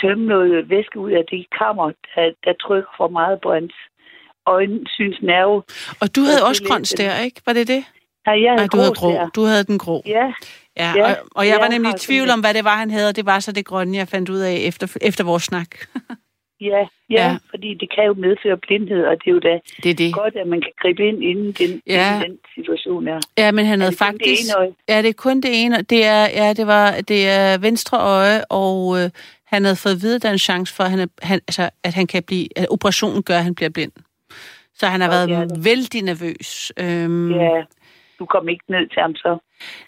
[0.01, 3.73] tømme noget væske ud af det kammer, der, der trykker for meget på hans
[4.47, 5.63] øjensynsnerve.
[6.01, 7.41] Og du havde det også grøn stær, ikke?
[7.45, 7.83] Var det det?
[8.25, 9.27] Nej, jeg Nej, havde du havde grå.
[9.35, 10.03] Du havde den grå.
[10.05, 10.33] Ja,
[10.77, 13.09] Ja, Ja, og, og jeg var nemlig i tvivl om, hvad det var, han havde,
[13.09, 15.67] og det var så det grønne, jeg fandt ud af efter, efter vores snak.
[16.61, 17.37] ja, ja, Ja.
[17.49, 20.13] fordi det kan jo medføre blindhed, og det er jo da Det er det.
[20.13, 22.15] godt, at man kan gribe ind, inden den, Ja.
[22.15, 23.19] inden den situation er.
[23.37, 24.57] Ja, men han Er havde det det faktisk...
[24.57, 24.71] øje?
[24.89, 25.81] Ja, det er kun det ene.
[25.81, 29.09] Det er, ja, det var det er venstre øje, og øh,
[29.45, 31.39] han havde fået at vide, at der er en chance for, at han, er, han,
[31.47, 32.47] altså, at han kan blive...
[32.55, 33.91] At operationen gør, at han bliver blind.
[34.75, 35.45] Så han har været ja.
[35.59, 36.71] vældig nervøs.
[36.77, 37.49] Øhm, Ja,
[38.19, 39.37] du kom ikke ned til ham så.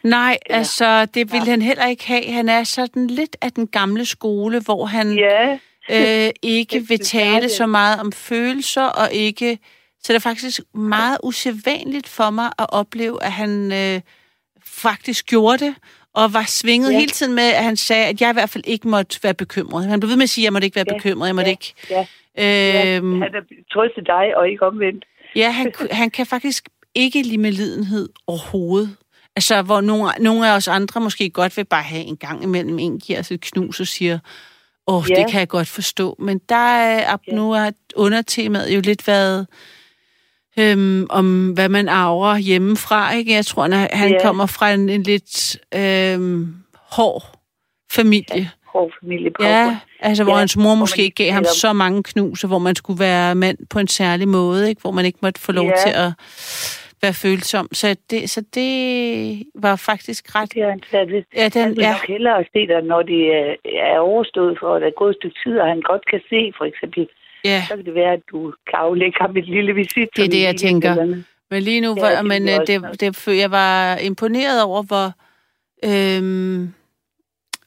[0.04, 2.32] Nej, Eller- altså, det ville han heller ikke have.
[2.32, 5.14] Han er sådan lidt af den gamle skole, hvor han...
[5.18, 5.58] Ja,
[5.92, 7.68] øh, ikke vil tale så ja.
[7.68, 9.60] meget om følelser, og ikke...
[10.04, 14.02] Så det er faktisk meget usædvanligt for mig at opleve, at han øh,
[14.66, 15.76] faktisk gjorde det,
[16.14, 16.94] og var svinget ja.
[16.94, 17.00] Ja.
[17.00, 19.86] hele tiden med, at han sagde, at jeg i hvert fald ikke måtte være bekymret.
[19.86, 21.50] Han blev ved med at sige, at jeg måtte ikke være Ja, bekymret, jeg måtte
[21.50, 21.74] ja, ikke...
[21.90, 22.06] ja.
[22.38, 22.98] Ja.
[22.98, 23.42] Øhm, Han er
[23.74, 25.06] trøstet dig, og ikke omvendt.
[25.36, 28.96] Ja, han, han kan faktisk ikke lide med lidenhed overhovedet.
[29.36, 32.80] Altså, hvor nogle, nogle af os andre måske godt vil bare have en gang imellem
[32.80, 34.20] en giver os et knus og siger,
[34.88, 35.16] åh, oh, Ja.
[35.16, 36.16] det kan jeg godt forstå.
[36.20, 37.36] Men der er, ja.
[37.36, 39.48] nu er undertemaet jo lidt været
[40.60, 43.14] øhm, om, hvad man arver hjemmefra.
[43.14, 43.34] Ikke?
[43.34, 44.22] Jeg tror, han, han Ja.
[44.22, 47.24] kommer fra en, en lidt øhm, hård
[47.92, 48.42] familie.
[48.44, 48.65] Hård
[49.02, 49.44] familie på.
[49.44, 52.76] Ja, altså hvor Ja, hans mor måske ikke gav ham så mange knuser, hvor man
[52.76, 54.82] skulle være mand på en særlig måde, ikke?
[54.82, 55.76] hvor man ikke måtte få lov Ja.
[55.86, 56.12] til at
[57.02, 57.68] være følsom.
[57.74, 58.72] Så det, så det
[59.56, 60.54] var faktisk ret...
[60.54, 61.24] Det er han ved.
[61.36, 63.56] Ja, Han den, vil ja, nok hellere se dig, når det er-
[63.96, 66.54] er overstået for, at der er gået et stykke tid, og han godt kan se,
[66.58, 67.08] for eksempel.
[67.46, 67.64] ja.
[67.70, 70.10] Så kan det være, at du kan aflægge ham et lille visit.
[70.16, 70.96] Det er det, en jeg tænker.
[71.52, 75.08] Men lige nu, Ja, var, men øh, det, det, jeg var imponeret over, hvor,
[75.86, 76.74] øhm,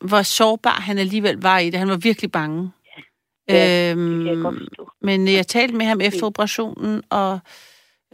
[0.00, 1.78] hvor sårbar han alligevel var i det.
[1.78, 2.70] Han var virkelig bange.
[3.48, 3.54] Ja,
[3.90, 4.90] Det kan jeg godt Øhm, forstå.
[5.02, 7.38] Men jeg talte med ham efter operationen, og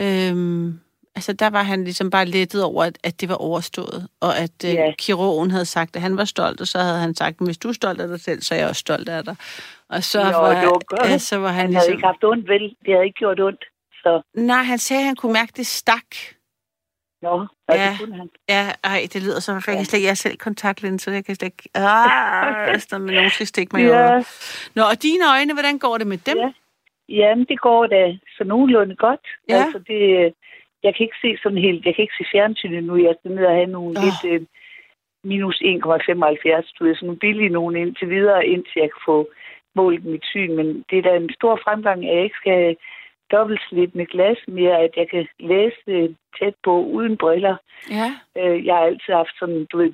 [0.00, 0.80] øhm,
[1.14, 4.64] altså, der var han ligesom bare lettet over, at, at det var overstået, og at
[4.64, 4.92] øh, Ja.
[4.98, 7.72] kirurgen havde sagt, at han var stolt, og så havde han sagt, hvis du er
[7.72, 9.36] stolt af dig selv, så er jeg også stolt af dig.
[9.88, 11.10] Og så, Nå, var, det var godt.
[11.10, 11.92] ja, så var han, Han havde ligesom...
[11.92, 12.60] ikke haft ondt, vel?
[12.62, 13.64] Det havde ikke gjort ondt.
[14.02, 16.10] Så Nej, han sagde, at han kunne mærke, at det stak.
[17.26, 17.36] Nå,
[17.68, 17.74] Ja.
[17.74, 17.90] ja.
[17.90, 18.28] det kunne han.
[18.54, 21.24] Ja, ej, det lyder som, at jeg kan slet ikke, jeg er selv kontaktlinser, jeg
[21.24, 24.26] kan slet ikke, ah, sådan, men nogen skal stikke mig i Ja, øjet.
[24.76, 26.38] Nå, og dine øjne, hvordan går det med dem?
[26.38, 26.50] Ja.
[27.08, 28.00] Jamen, det går da
[28.36, 29.24] så nogenlunde godt.
[29.48, 29.54] Ja.
[29.54, 30.00] Altså, det,
[30.82, 32.94] jeg kan ikke se sådan helt, jeg kan ikke se fjernsynet nu.
[32.96, 34.04] Jeg skal ned og have nogle oh.
[34.04, 34.40] lidt øh,
[35.30, 39.18] minus 1,75, du ved, sådan nogle billige nogen indtil videre, indtil jeg kan få
[39.74, 40.52] målt mit syn.
[40.56, 42.76] Men det er da en stor fremgang, at jeg ikke skal
[43.94, 47.56] med glas mere, at jeg kan læse tæt på uden briller.
[47.90, 48.08] Ja,
[48.40, 49.90] Øh, jeg har altid haft sådan, du ved,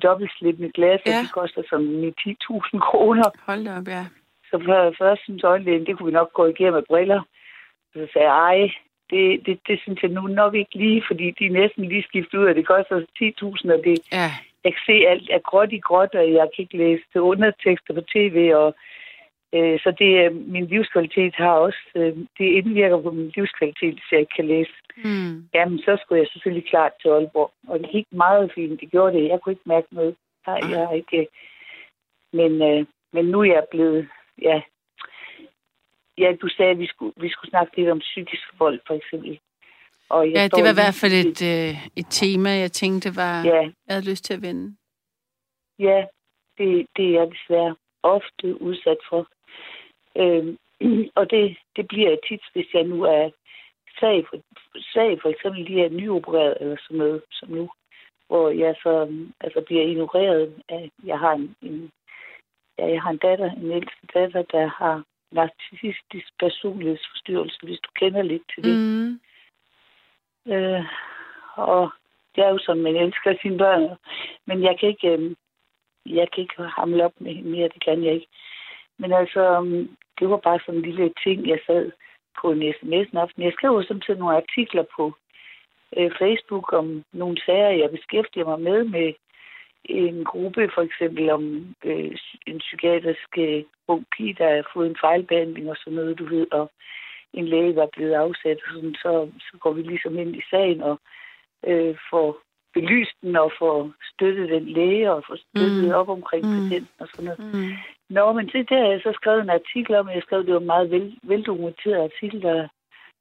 [0.59, 1.19] med glas, og Ja.
[1.23, 3.27] det koster sådan 10.000 kroner.
[3.45, 4.05] hold op, ja.
[4.49, 7.21] Så for, først synes øjenlægen, det kunne vi nok gå igennem med briller.
[7.93, 8.71] Så sagde jeg, ej,
[9.09, 12.37] det, det, det synes jeg nu nok ikke lige, fordi de er næsten lige skiftet
[12.37, 14.29] ud, og det koster 10.000, og det, Ja,
[14.63, 18.01] jeg kan se alt er gråt i gråt, og jeg kan ikke læse undertekster på
[18.01, 18.75] tv, og
[19.83, 24.19] så det, er- min livskvalitet har også, øh, det indvirker på min livskvalitet, hvis jeg
[24.19, 24.71] ikke kan læse.
[24.97, 25.49] mm.
[25.53, 29.17] Jamen, så skulle jeg selvfølgelig klart til Aalborg, og det gik meget fint, det gjorde
[29.17, 30.15] det, jeg kunne ikke mærke noget.
[30.47, 31.27] Nej, jeg har ikke,
[32.33, 34.07] men, øh, men nu er jeg blevet,
[34.41, 34.61] ja,
[36.17, 39.39] ja, du sagde, at vi skulle, vi skulle snakke lidt om psykisk vold, for eksempel.
[40.09, 43.43] Og jeg ja det var i hvert fald et, øh, et tema, jeg tænkte var,
[43.45, 44.75] Ja, jeg havde lyst til at vende.
[45.79, 46.05] ja
[46.57, 49.27] det, det er jeg desværre ofte udsat for.
[50.15, 50.57] Øhm,
[51.19, 53.29] og det, det bliver jeg tit, hvis jeg nu er
[53.99, 54.37] sag for,
[54.93, 57.69] sag for eksempel de her nyopereret eller sådan noget som nu,
[58.27, 61.91] hvor jeg så um, altså bliver ignoreret af, jeg har en, en
[62.77, 68.21] ja, jeg har en datter, en ældste datter, der har narcissistisk personlighedsforstyrrelse, hvis du kender
[68.21, 68.75] lidt til det.
[68.77, 69.19] Mm.
[70.53, 70.85] Øh,
[71.55, 71.91] og
[72.35, 73.97] det er jo som man elsker sine børn.
[74.45, 75.35] Men jeg kan ikke, øh,
[76.05, 78.27] jeg kan ikke hamle op med hende mere, det kan jeg ikke.
[78.99, 79.87] Men altså, øh,
[80.19, 81.91] det var bare sådan en lille ting, jeg sad
[82.41, 83.43] på en sms en aften.
[83.43, 85.13] Jeg skrev jo samtidig nogle artikler på
[85.97, 89.13] øh, Facebook om nogle sager, jeg beskæftiger mig med, med
[89.85, 92.11] en gruppe for eksempel om øh,
[92.47, 96.47] en psykiatrisk øh, ung pige, der har fået en fejlbehandling og sådan noget, du ved,
[96.51, 96.71] og
[97.33, 100.81] en læge var blevet afsat, og sådan, så, så går vi ligesom ind i sagen
[100.81, 100.99] og
[101.67, 102.37] øh, får
[102.73, 105.91] belyst den og får støttet den læge og får støttet Mm.
[105.99, 106.51] op omkring mm.
[106.53, 107.53] patienten og sådan noget.
[107.53, 107.71] Mm.
[108.15, 110.59] Nå, men det der har jeg så skrevet en artikel om, jeg skrev, det var
[110.59, 112.67] en meget vel, veldokumenteret artikel, der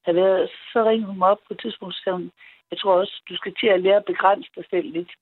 [0.04, 0.50] har været.
[0.72, 2.30] Så ringede hun mig op på et tidspunkt, og sagde
[2.70, 5.12] jeg tror også, du skal til at lære at begrænse dig selv lidt.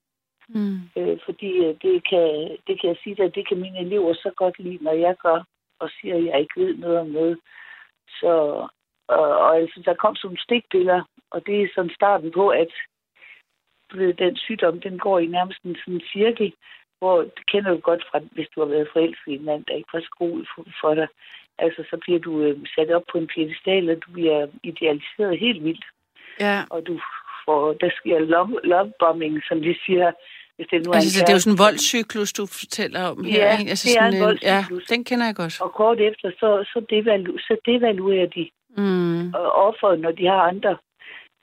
[0.47, 0.79] Mm.
[0.97, 4.31] Øh, fordi øh, det kan, det kan jeg sige dig, det kan mine elever så
[4.35, 5.43] godt lide, når jeg gør
[5.79, 7.39] og siger, at jeg ikke ved noget om noget.
[8.19, 8.33] Så,
[9.07, 12.71] og, og altså, der kom sådan nogle stikbilleder, og det er sådan starten på, at
[14.17, 16.53] den sygdom, den går i nærmest en sådan cirkel,
[16.99, 19.73] hvor det kender du godt fra, hvis du har været forelsket i en mand, der
[19.75, 21.07] ikke var så god for, for dig.
[21.57, 25.63] Altså, så bliver du øh, sat op på en piedestal, og du bliver idealiseret helt
[25.63, 25.85] vildt
[26.39, 26.63] Ja.
[26.69, 26.99] og du
[27.45, 30.11] får, der sker love, lovebombing, som de siger,
[30.55, 33.23] hvis det nu er Altså, en det er jo sådan en voldscyklus, du fortæller om
[33.23, 33.69] her, Ja, ikke?
[33.69, 34.83] Altså, det er sådan en voldscyklus.
[34.89, 35.61] Ja, den kender jeg godt.
[35.61, 39.33] Og kort efter, så, så, devalu, så devaluerer de Mm.
[39.67, 40.77] offeret, når de har andre,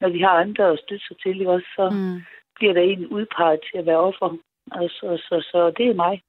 [0.00, 1.90] når de har andre at støtte sig til, ikke også, så.
[1.90, 2.20] Mm.
[2.57, 4.36] bliver der en udpeget til at være offer.
[4.70, 6.22] Og så, så, så det er mig.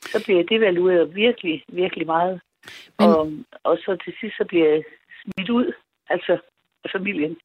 [0.00, 2.40] Så bliver jeg devalueret virkelig, virkelig meget.
[2.98, 3.08] Men-.
[3.08, 3.32] Og,
[3.62, 4.82] og så til sidst, så bliver jeg
[5.22, 5.72] smidt ud,
[6.08, 6.38] altså
[6.84, 7.36] af familien.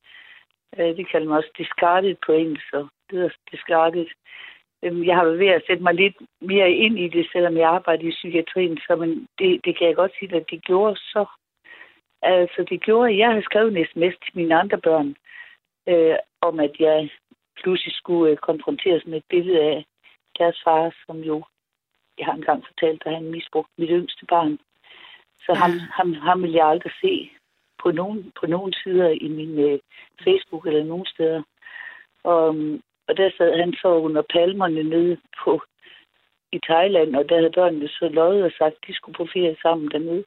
[0.78, 4.06] Øh, Det kalder man også discarded på engelsk, så det hedder discarded.
[4.84, 7.70] Øhm, Jeg har været ved at sætte mig lidt mere ind i det, selvom jeg
[7.70, 11.26] arbejder i psykiatrien, så men det, det kan jeg godt sige, at det gjorde så.
[12.22, 15.16] Altså, det gjorde, at jeg havde skrevet en sms til mine andre børn,
[15.90, 17.10] øh, om at jeg
[17.62, 19.86] pludselig skulle øh, konfronteres med et billede af
[20.42, 21.44] deres far, som jo,
[22.18, 24.60] jeg har engang fortalt, at han misbrugte mit yngste barn.
[25.46, 25.86] Så ham, Ja.
[25.98, 27.14] ham, ham vil jeg aldrig se
[27.84, 29.80] på nogen, på nogen sider i min øh,
[30.24, 31.42] Facebook eller nogen steder.
[32.24, 32.48] Og,
[33.08, 35.62] og der sad han så under palmerne nede på
[36.52, 39.58] i Thailand, og der havde børnene så løjet og sagt, at de skulle på ferie
[39.62, 40.24] sammen dernede.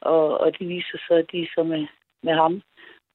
[0.00, 1.86] Og, og det viser sig, at de er så med,
[2.22, 2.62] med ham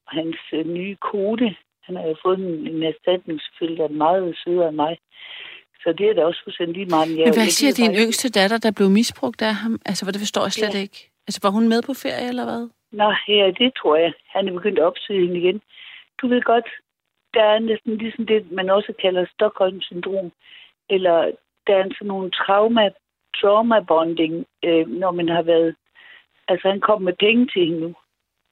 [0.06, 1.56] og hans øh, nye kone.
[1.82, 4.98] Han har jo fået en, en erstatning, selvfølgelig, der er meget sødere end mig.
[5.88, 7.08] Så det er da også fuldstændig lige meget.
[7.26, 9.74] Men hvad siger din yngste datter, der blev misbrugt af ham?
[9.86, 10.80] Altså, hvor det forstår jeg slet Ja.
[10.86, 10.98] ikke.
[11.26, 12.62] Altså, var hun med på ferie, eller hvad?
[13.00, 14.12] Nå, ja, det tror jeg.
[14.34, 15.60] Han er begyndt at opsøge hende igen.
[16.20, 16.68] Du ved godt,
[17.34, 20.32] der er næsten ligesom det, man også kalder Stockholm-syndrom.
[20.94, 21.16] Eller
[21.66, 22.84] der er sådan nogle trauma,
[23.40, 24.34] trauma-bonding,
[24.64, 25.74] øh, når man har været...
[26.48, 27.94] Altså, han kom med penge til hende nu,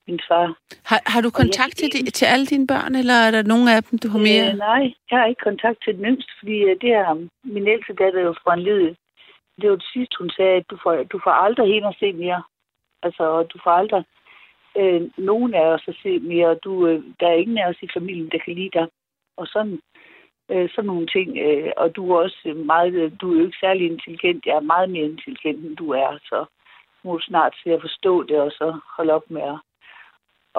[0.07, 0.47] min far.
[0.91, 3.43] Har, har du Og jeg- kontakt til, de, til alle dine børn, eller er der
[3.43, 4.47] nogle af dem, du har mere?
[4.53, 7.15] Øh, nej, jeg har ikke kontakt til den yngste, fordi øh, det er
[7.55, 8.95] min ældste datter jo fra en led.
[9.61, 12.13] Det var det sidste, hun sagde, at du får, du får aldrig hende at se
[12.13, 12.43] mere.
[13.03, 14.05] Altså, og du får aldrig
[14.81, 16.49] øh, nogen af os at se mere.
[16.49, 18.87] og Du, øh, der er ingen af os i familien, der kan lide dig.
[19.37, 19.79] Og sådan,
[20.51, 21.39] Øh, sådan nogle ting.
[21.47, 24.47] Øh, og du er også meget, du er jo ikke særlig intelligent.
[24.47, 26.45] Jeg er meget mere intelligent, end du er, så
[27.05, 29.59] må du snart se at forstå det, og så holde op med at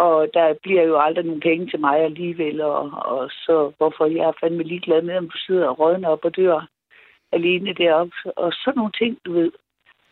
[0.06, 2.82] og der bliver jo aldrig nogen penge til mig alligevel, og,
[3.14, 6.36] og så hvorfor jeg er fandme ligeglad med, om du sidder og rådner op og
[6.36, 6.68] dør
[7.32, 9.52] alene deroppe, og sådan nogle ting, du ved.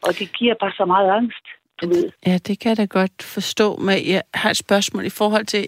[0.04, 1.46] Og det giver bare så meget angst,
[1.82, 2.12] du ved.
[2.26, 5.68] Ja, det kan jeg da godt forstå, men jeg har et spørgsmål i forhold til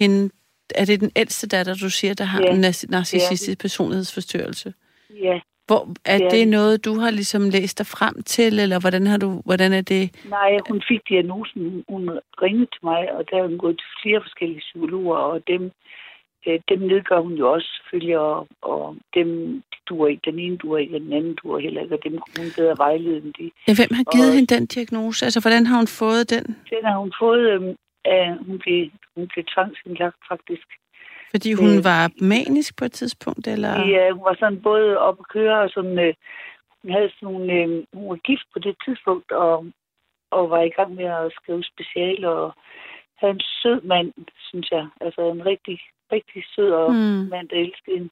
[0.00, 0.30] hende.
[0.74, 2.54] Er det den ældste datter, du siger, der har ja.
[2.54, 3.62] en narcissistisk ja.
[3.62, 4.74] personlighedsforstyrrelse?
[5.10, 5.40] Ja.
[5.66, 9.18] Hvor, er det, det noget, du har ligesom læst dig frem til, eller hvordan, har
[9.18, 10.04] du, hvordan er det?
[10.28, 11.84] Nej, hun fik diagnosen.
[11.88, 15.62] Hun ringede til mig, og der er hun gået til flere forskellige psykologer, og dem,
[16.46, 19.28] øh, dem nedgør hun jo også selvfølgelig, og, og dem
[19.88, 20.30] duer ikke.
[20.30, 22.78] Den ene duer ikke, og den anden duer heller ikke, og dem kunne hun bedre
[22.78, 23.50] vejlede end de.
[23.68, 25.24] Ja, hvem har givet og, hende den diagnose?
[25.24, 26.44] Altså, hvordan har hun fået den?
[26.74, 30.66] Den har hun fået, øh, af, hun blev, hun blev tvangsindlagt faktisk
[31.32, 32.02] fordi hun øh, var
[32.34, 33.72] manisk på et tidspunkt, eller?
[33.94, 36.14] Ja, hun var sådan både op at køre, og sådan, øh,
[36.82, 39.66] hun havde sådan øh, hun var gift på det tidspunkt, og,
[40.30, 42.54] og var i gang med at skrive special, og
[43.18, 44.12] havde en sød mand,
[44.48, 44.86] synes jeg.
[45.00, 45.80] Altså en rigtig,
[46.12, 47.22] rigtig sød og mm.
[47.32, 48.10] mand, der elskede hende.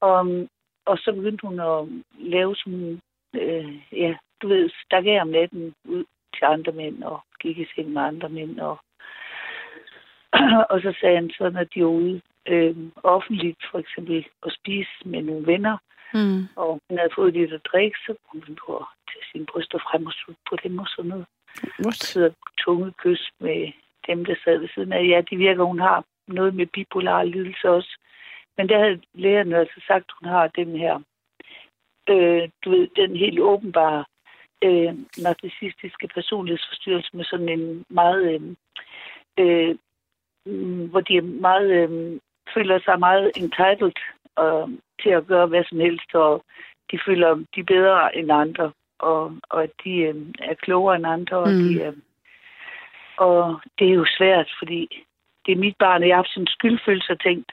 [0.00, 0.48] Og,
[0.86, 1.80] og så begyndte hun at
[2.18, 3.00] lave sådan,
[3.34, 6.04] øh, ja, du ved, stak af om natten ud
[6.34, 8.76] til andre mænd, og gik i seng med andre mænd, og
[10.72, 14.94] og så sagde han så, når de var ude øh, offentligt, for eksempel at spise
[15.04, 15.76] med nogle venner,
[16.14, 16.42] mm.
[16.56, 20.06] og hun havde fået lidt at drikke, så kunne hun gå til sine bryster frem
[20.06, 21.26] og slutte på dem og sådan noget.
[21.84, 21.94] What?
[21.94, 23.72] Sidder tunge kys med
[24.06, 25.04] dem, der sad ved siden af.
[25.08, 27.98] Ja, det virker, hun har noget med bipolar lidelse også.
[28.56, 30.94] Men der havde lægerne altså sagt, at hun har den her,
[32.10, 34.04] øh, du ved, den helt åbenbare
[34.64, 38.42] øh, narcissistiske personlighedsforstyrrelse med sådan en meget, øh,
[39.38, 39.76] øh,
[40.90, 42.20] hvor de er meget øh,
[42.54, 43.92] føler sig meget entitled
[44.38, 44.68] øh,
[45.02, 46.44] til at gøre hvad som helst, og
[46.90, 51.06] de føler, de er bedre end andre, og, og at de øh, er klogere end
[51.06, 51.58] andre, og, mm.
[51.58, 51.92] de, øh,
[53.16, 55.04] og det er jo svært, fordi
[55.46, 57.52] det er mit barn, og jeg har haft sådan en skyldfølelse og tænkt,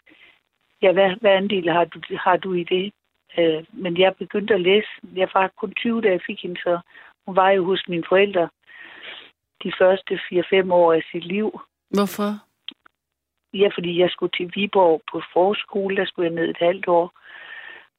[0.82, 2.94] ja, hvad, hvad andel har du, har du i det?
[3.38, 4.88] Øh, men jeg begyndte at læse.
[5.16, 6.80] Jeg var kun 20, da jeg fik hende, så
[7.26, 8.50] hun var jo hos mine forældre
[9.64, 11.62] de første 4-5 år af sit liv.
[11.90, 12.32] Hvorfor?
[13.54, 17.12] Ja, fordi jeg skulle til Viborg på forskole, der skulle jeg ned et halvt år.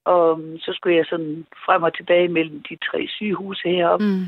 [0.04, 4.04] Og um, så skulle jeg sådan frem og tilbage mellem de tre sygehuse heroppe.
[4.04, 4.24] Mm.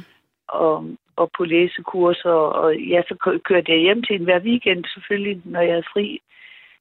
[0.49, 2.31] Og, og på læsekurser.
[2.31, 6.21] Og ja, så kørte jeg hjem til hende hver weekend selvfølgelig, når jeg havde fri.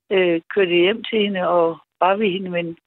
[0.10, 2.50] Øh, kørte jeg hjem til hende og var ved hende.
[2.50, 2.78] Men,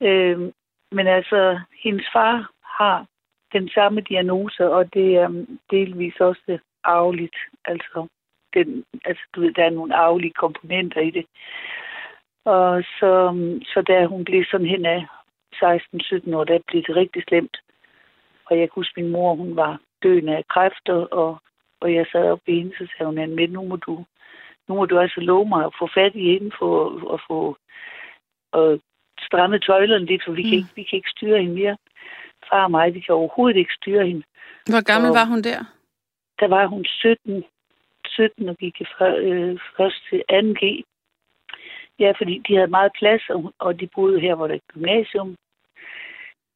[0.00, 0.52] øh,
[0.92, 3.06] men altså, hendes far har
[3.52, 7.36] den samme diagnose, og det er delvis også arveligt.
[7.64, 8.06] Altså,
[8.54, 11.26] den, altså, du ved, der er nogle arvelige komponenter i det.
[12.44, 13.12] Og så,
[13.64, 15.06] så da hun blev sådan hen af
[15.54, 17.56] 16-17 år, der blev det rigtig slemt.
[18.46, 21.38] Og jeg kunne huske, min mor, hun var døende af kræfter, og,
[21.80, 24.04] og jeg sad op ved hende, så sagde hun, men nu må du,
[24.68, 26.74] nu må du altså love mig at få fat i hende for
[27.14, 27.56] at få
[28.52, 28.80] og
[29.20, 30.48] stramme tøjlerne lidt, for vi, mm.
[30.48, 31.76] kan ikke, vi kan ikke styre hende mere.
[32.50, 34.22] Far og mig, vi kan overhovedet ikke styre hende.
[34.72, 35.60] Hvor gammel og, var hun der?
[36.40, 37.44] Der var hun 17.
[38.08, 40.82] 17 og gik øh, først til 2G.
[41.98, 43.22] Ja, fordi de havde meget plads,
[43.58, 45.36] og de boede her, hvor der er gymnasium.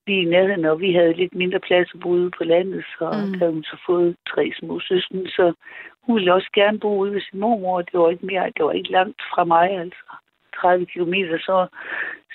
[0.07, 3.11] Vi i nærheden, og vi havde lidt mindre plads at bo ude på landet, så
[3.11, 3.39] mm.
[3.39, 5.53] havde hun så fået tre små søsken, så
[6.03, 8.73] hun ville også gerne bo ude ved sin mormor, det var ikke mere, det var
[8.73, 10.05] ikke langt fra mig, altså
[10.57, 11.67] 30 kilometer, så,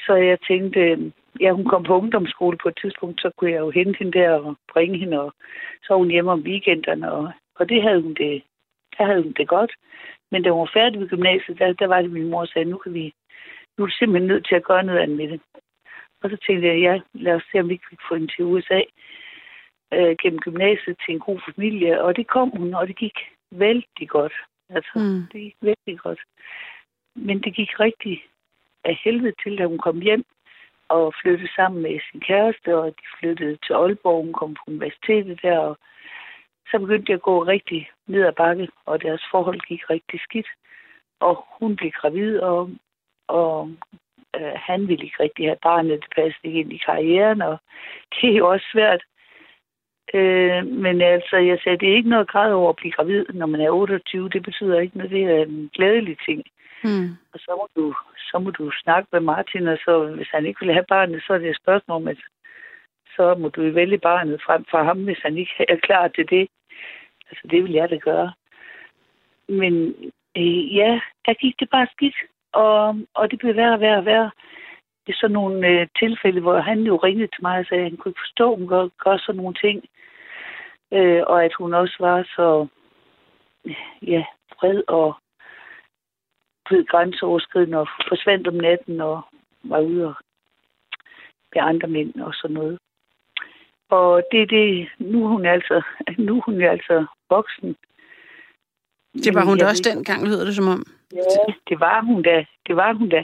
[0.06, 3.70] så jeg tænkte, ja, hun kom på ungdomsskole på et tidspunkt, så kunne jeg jo
[3.70, 5.34] hente hende der og bringe hende, og
[5.84, 8.42] så var hun hjemme om weekenderne, og, og det havde hun det
[8.98, 9.72] der havde hun det godt.
[10.32, 12.78] Men da hun var færdig ved gymnasiet, der, der var det, min mor sagde, nu
[12.78, 13.14] kan vi,
[13.78, 15.42] nu er du simpelthen nødt til at gøre noget andet med det.
[16.22, 18.82] Og så tænkte jeg, ja, lad os se, om vi kan få hende til USA
[19.94, 22.04] øh, gennem gymnasiet til en god familie.
[22.04, 23.18] Og det kom hun, og det gik
[23.52, 24.34] vældig godt.
[24.70, 25.22] Altså, mm.
[25.32, 26.20] det gik vældig godt.
[27.16, 28.24] Men det gik rigtig
[28.84, 30.24] af helvede til, da hun kom hjem
[30.90, 34.24] og flyttede sammen med sin kæreste, og de flyttede til Aalborg.
[34.24, 35.78] Hun kom på universitetet der, og
[36.72, 40.48] så begyndte det at gå rigtig ned ad bakke, og deres forhold gik rigtig skidt.
[41.20, 42.70] Og hun blev gravid, og,
[43.28, 43.70] og
[44.36, 47.58] øh, han ville ikke rigtig have barnet, det passede ikke ind i karrieren, og
[48.14, 49.04] det er jo også svært.
[50.14, 53.46] Øh, men altså, jeg sagde, det er ikke noget grad over at blive gravid, når
[53.46, 54.30] man er 28.
[54.30, 56.44] Det betyder ikke noget, det er en glædelig ting.
[56.84, 57.10] Mm.
[57.34, 57.96] Og så må, du,
[58.32, 61.34] så må du snakke med Martin, og så hvis han ikke vil have barnet, så
[61.34, 62.18] er det et spørgsmål om, at
[63.16, 66.48] så må du vælge barnet frem for ham, hvis han ikke er klar til det.
[67.30, 68.34] Altså, det ville jeg da gøre.
[69.50, 69.74] Men
[70.38, 72.16] øh, ja, der gik det bare skidt,
[72.52, 74.32] og, og det blev værre og værre og værre.
[75.08, 77.98] i sådan nogle øh, tilfælde, hvor han jo ringede til mig og sagde, at han
[77.98, 79.84] kunne ikke forstå, at hun gør, gør sådan nogle ting.
[80.92, 82.68] Øh, og at hun også var så
[84.02, 84.24] ja,
[84.56, 85.16] vred og
[86.66, 89.22] blev grænseoverskridende og forsvandt om natten og
[89.64, 90.16] var ude og
[91.56, 92.80] med andre mænd og sådan noget.
[93.90, 95.82] Og det er det, nu er hun altså,
[96.18, 97.76] nu er hun altså voksen.
[99.14, 100.84] Det var hun da også dengang, lyder det som om.
[101.14, 102.46] Ja, det var hun da.
[102.68, 103.24] Det var hun da.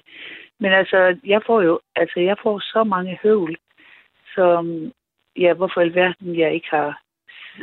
[0.60, 3.58] Men altså, jeg får jo, altså, jeg får så mange høvl,
[4.36, 4.92] som,
[5.38, 7.02] ja, hvorfor i alverden jeg ikke har,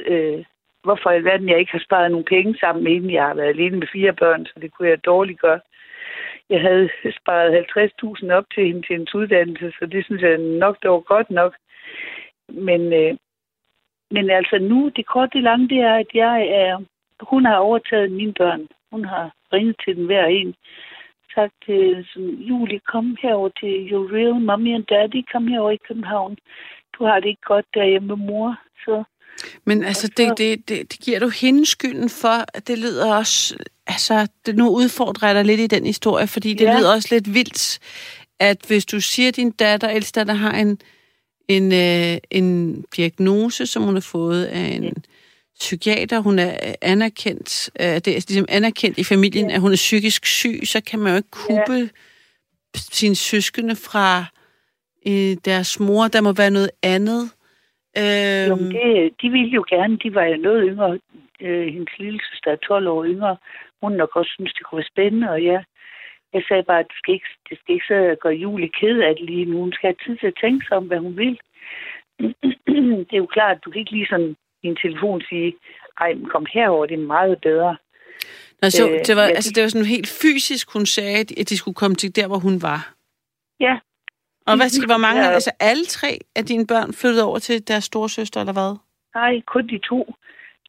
[0.06, 0.44] øh,
[0.82, 3.14] hvorfor i alverden jeg ikke har sparet nogle penge sammen med hende.
[3.14, 5.60] Jeg har været alene med fire børn, så det kunne jeg dårligt gøre.
[6.50, 6.88] Jeg havde
[7.20, 7.66] sparet
[8.24, 11.30] 50.000 op til hende til en uddannelse, så det synes jeg nok, det var godt
[11.30, 11.54] nok.
[12.50, 13.16] Men, øh,
[14.10, 16.84] men altså nu, det korte det lange, det er, at jeg er,
[17.20, 18.68] hun har overtaget mine børn.
[18.92, 20.54] Hun har ringet til den hver en.
[21.34, 25.22] Sagt, øh, som, Julie, kom herover til Your Real Mommy and Daddy.
[25.32, 26.36] Kom herover i København.
[26.98, 28.60] Du har det ikke godt derhjemme med mor.
[28.84, 29.04] Så
[29.64, 33.56] men altså, det, det, det, det giver du hende skylden for, at det lyder også...
[33.86, 36.78] Altså, det nu udfordrer jeg dig lidt i den historie, fordi det ja.
[36.78, 37.78] lyder også lidt vildt,
[38.40, 40.78] at hvis du siger, at din datter, ældste datter, har en,
[41.56, 42.48] en, øh, en
[42.96, 44.90] diagnose, som hun har fået af en ja.
[45.60, 49.54] psykiater, hun er anerkendt, øh, det er ligesom anerkendt i familien, ja.
[49.54, 51.88] at hun er psykisk syg, så kan man jo ikke kuppe ja.
[52.74, 54.24] sine søskende fra
[55.06, 56.08] øh, deres mor.
[56.08, 57.22] Der må være noget andet.
[57.98, 58.48] Øhm...
[58.50, 59.98] Jo, det, de ville jo gerne.
[60.04, 60.98] De var jo noget yngre.
[61.40, 63.36] Øh, hendes lille søster er 12 år yngre.
[63.82, 65.58] Hun nok også synes, det kunne være spændende, og ja,
[66.34, 69.16] jeg sagde bare, at det skal ikke, det skal ikke så gøre Julie ked af
[69.16, 69.56] det lige nu.
[69.58, 71.40] Hun skal have tid til at tænke sig om, hvad hun vil.
[73.08, 75.54] det er jo klart, at du kan ikke lige sådan i en telefon sige,
[76.00, 77.76] ej, men kom herover, det er meget bedre.
[78.62, 81.48] Nå, så øh, det var, ja, altså, det var sådan helt fysisk, hun sagde, at
[81.50, 82.94] de skulle komme til der, hvor hun var?
[83.60, 83.78] Ja,
[84.50, 85.30] og hvad skal, hvor mange, ja.
[85.38, 88.72] altså alle tre af dine børn flyttede over til deres storesøster, eller hvad?
[89.14, 90.14] Nej, kun de to.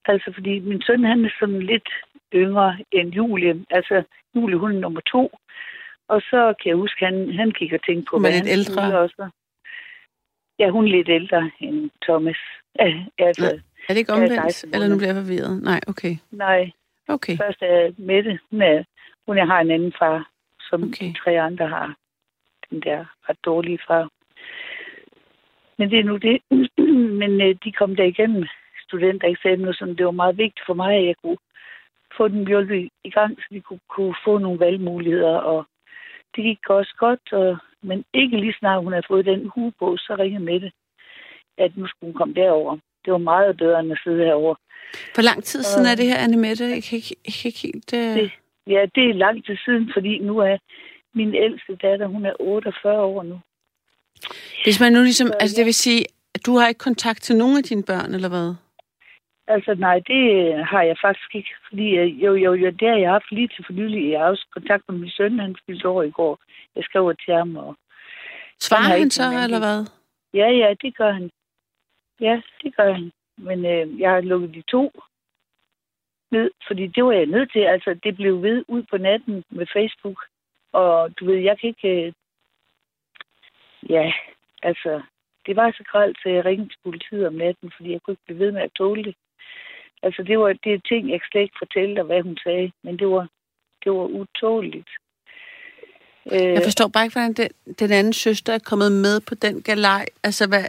[0.05, 1.89] Altså, fordi min søn, han er sådan lidt
[2.33, 3.65] yngre end Julie.
[3.69, 4.03] Altså,
[4.35, 5.31] Julie, hun er nummer to.
[6.07, 8.99] Og så kan jeg huske, han, han kigger ting på, hun er lidt ældre.
[8.99, 9.29] Også.
[10.59, 12.37] Ja, hun er lidt ældre end Thomas.
[13.19, 13.59] altså, ja.
[13.87, 15.63] Er det ikke omvendt, eller nu bliver jeg forvirret?
[15.63, 16.15] Nej, okay.
[16.31, 16.71] Nej.
[17.07, 17.37] Okay.
[17.37, 18.83] Først er Mette, hun, er,
[19.25, 20.29] hun har en anden far,
[20.69, 21.05] som okay.
[21.05, 21.95] de tre andre har
[22.69, 24.09] den der ret dårlige far.
[25.77, 26.41] Men det er nu det.
[27.21, 28.43] Men øh, de kom der igennem
[28.87, 31.37] studentereksamen, og sådan, det var meget vigtigt for mig, at jeg kunne
[32.21, 35.37] få dem hjulpet i gang, så de kunne, kunne få nogle valgmuligheder.
[35.51, 35.59] Og
[36.33, 37.57] det gik også godt, og,
[37.89, 40.71] men ikke lige snart hun havde fået den hue på, så ringede med det,
[41.57, 42.71] at nu skulle hun komme derover.
[43.03, 44.55] Det var meget bedre, end at sidde herovre.
[45.13, 46.65] Hvor lang tid siden er det her, Anne Mette?
[46.75, 47.89] Jeg kan ikke, jeg kan ikke helt...
[47.93, 48.13] Uh...
[48.19, 48.31] Det,
[48.67, 50.57] ja, det er lang tid siden, fordi nu er
[51.13, 53.39] min ældste datter, hun er 48 år nu.
[54.63, 56.05] Hvis man nu ligesom, altså det vil sige,
[56.35, 58.55] at du har ikke kontakt til nogen af dine børn, eller hvad?
[59.55, 60.23] Altså nej, det
[60.65, 61.87] har jeg faktisk ikke, fordi
[62.23, 64.11] jo, jo, jo, det har jeg haft lige til for nylig.
[64.11, 66.39] Jeg har også kontakt med min søn, han spiste over i går.
[66.75, 67.75] Jeg skrev til ham, og...
[68.59, 69.79] Svarer han, han så, eller hvad?
[70.33, 71.31] Ja, ja, det gør han.
[72.19, 73.11] Ja, det gør han.
[73.37, 74.91] Men øh, jeg har lukket de to
[76.31, 77.59] ned, fordi det var jeg nødt til.
[77.59, 80.19] Altså, det blev ved ud på natten med Facebook.
[80.73, 82.05] Og du ved, jeg kan ikke...
[82.05, 82.13] Øh,
[83.89, 84.13] ja,
[84.63, 85.01] altså,
[85.45, 88.25] det var så gralt, så jeg ringede til politiet om natten, fordi jeg kunne ikke
[88.25, 89.15] blive ved med at tåle det.
[90.03, 93.07] Altså, det var det ting, jeg slet ikke fortælle dig, hvad hun sagde, men det
[93.07, 93.27] var,
[93.83, 94.89] det var utåligt.
[96.31, 99.61] Øh, jeg forstår bare ikke, hvordan den, den anden søster er kommet med på den
[99.61, 100.05] galej.
[100.23, 100.65] Altså, hvad,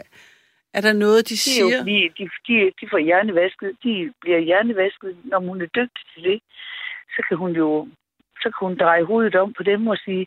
[0.75, 1.65] er der noget, de siger?
[1.65, 3.71] Det er jo fordi, de, de, de får hjernevasket.
[3.85, 6.41] De bliver hjernevasket, når hun er dygtig til det.
[7.15, 7.89] Så kan hun jo
[8.43, 10.27] så kunne hun dreje hovedet om på dem og sige,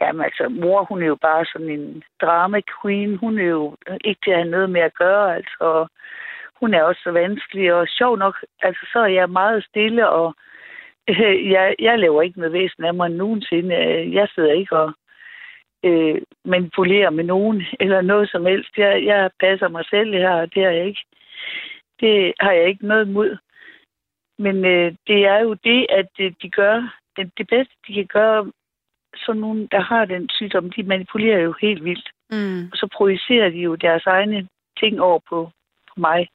[0.00, 3.16] jamen altså, mor, hun er jo bare sådan en drama queen.
[3.16, 5.86] Hun er jo ikke til at have noget med at gøre, altså.
[6.60, 10.34] Hun er også så vanskelig, og sjov nok, altså, så er jeg meget stille, og
[11.08, 13.74] øh, jeg, jeg laver ikke noget væsen af mig nogensinde.
[14.18, 14.92] Jeg sidder ikke og
[15.84, 18.70] øh, manipulerer med nogen, eller noget som helst.
[18.76, 21.04] Jeg, jeg passer mig selv her, og det har jeg ikke.
[22.00, 23.36] Det har jeg ikke noget imod.
[24.38, 26.06] Men øh, det er jo det, at
[26.42, 28.50] de gør det, det bedste, de kan gøre,
[29.16, 32.08] sådan nogen, der har den sygdom, de manipulerer jo helt vildt.
[32.30, 32.64] Mm.
[32.72, 34.48] Og så projicerer de jo deres egne
[34.80, 35.50] ting over på,
[35.88, 36.28] på mig.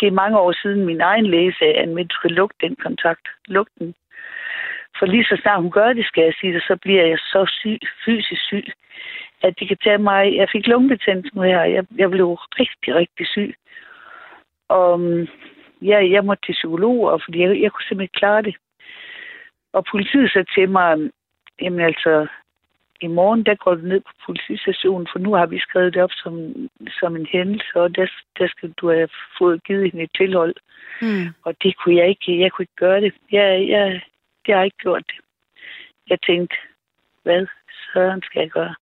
[0.00, 3.28] Det er mange år siden min egen læge sagde, at man skal lukke den kontakt.
[3.46, 3.94] Luk den.
[4.98, 7.46] For lige så snart hun gør det, skal jeg sige det, så bliver jeg så
[7.60, 8.66] syg, fysisk syg,
[9.42, 10.36] at det kan tage mig...
[10.36, 11.62] Jeg fik lungebetændelse nu her.
[11.62, 13.54] Jeg, jeg blev rigtig, rigtig syg.
[14.68, 15.00] Og
[15.82, 18.56] ja, jeg måtte til psykologer, fordi jeg, jeg kunne simpelthen ikke klare det.
[19.72, 21.10] Og politiet sagde til mig,
[21.60, 22.26] jamen altså,
[23.00, 26.12] i morgen, der går du ned på politistationen, for nu har vi skrevet det op
[26.12, 26.34] som,
[27.00, 28.06] som en hændelse, og der,
[28.38, 30.54] der skal du have fået givet hende et tilhold.
[31.02, 31.26] Mm.
[31.44, 33.14] Og det kunne jeg ikke, jeg kunne ikke gøre det.
[33.32, 34.02] Jeg, jeg,
[34.46, 35.18] det har ikke gjort det.
[36.10, 36.56] Jeg tænkte,
[37.22, 37.46] hvad
[37.92, 38.74] søren skal jeg gøre?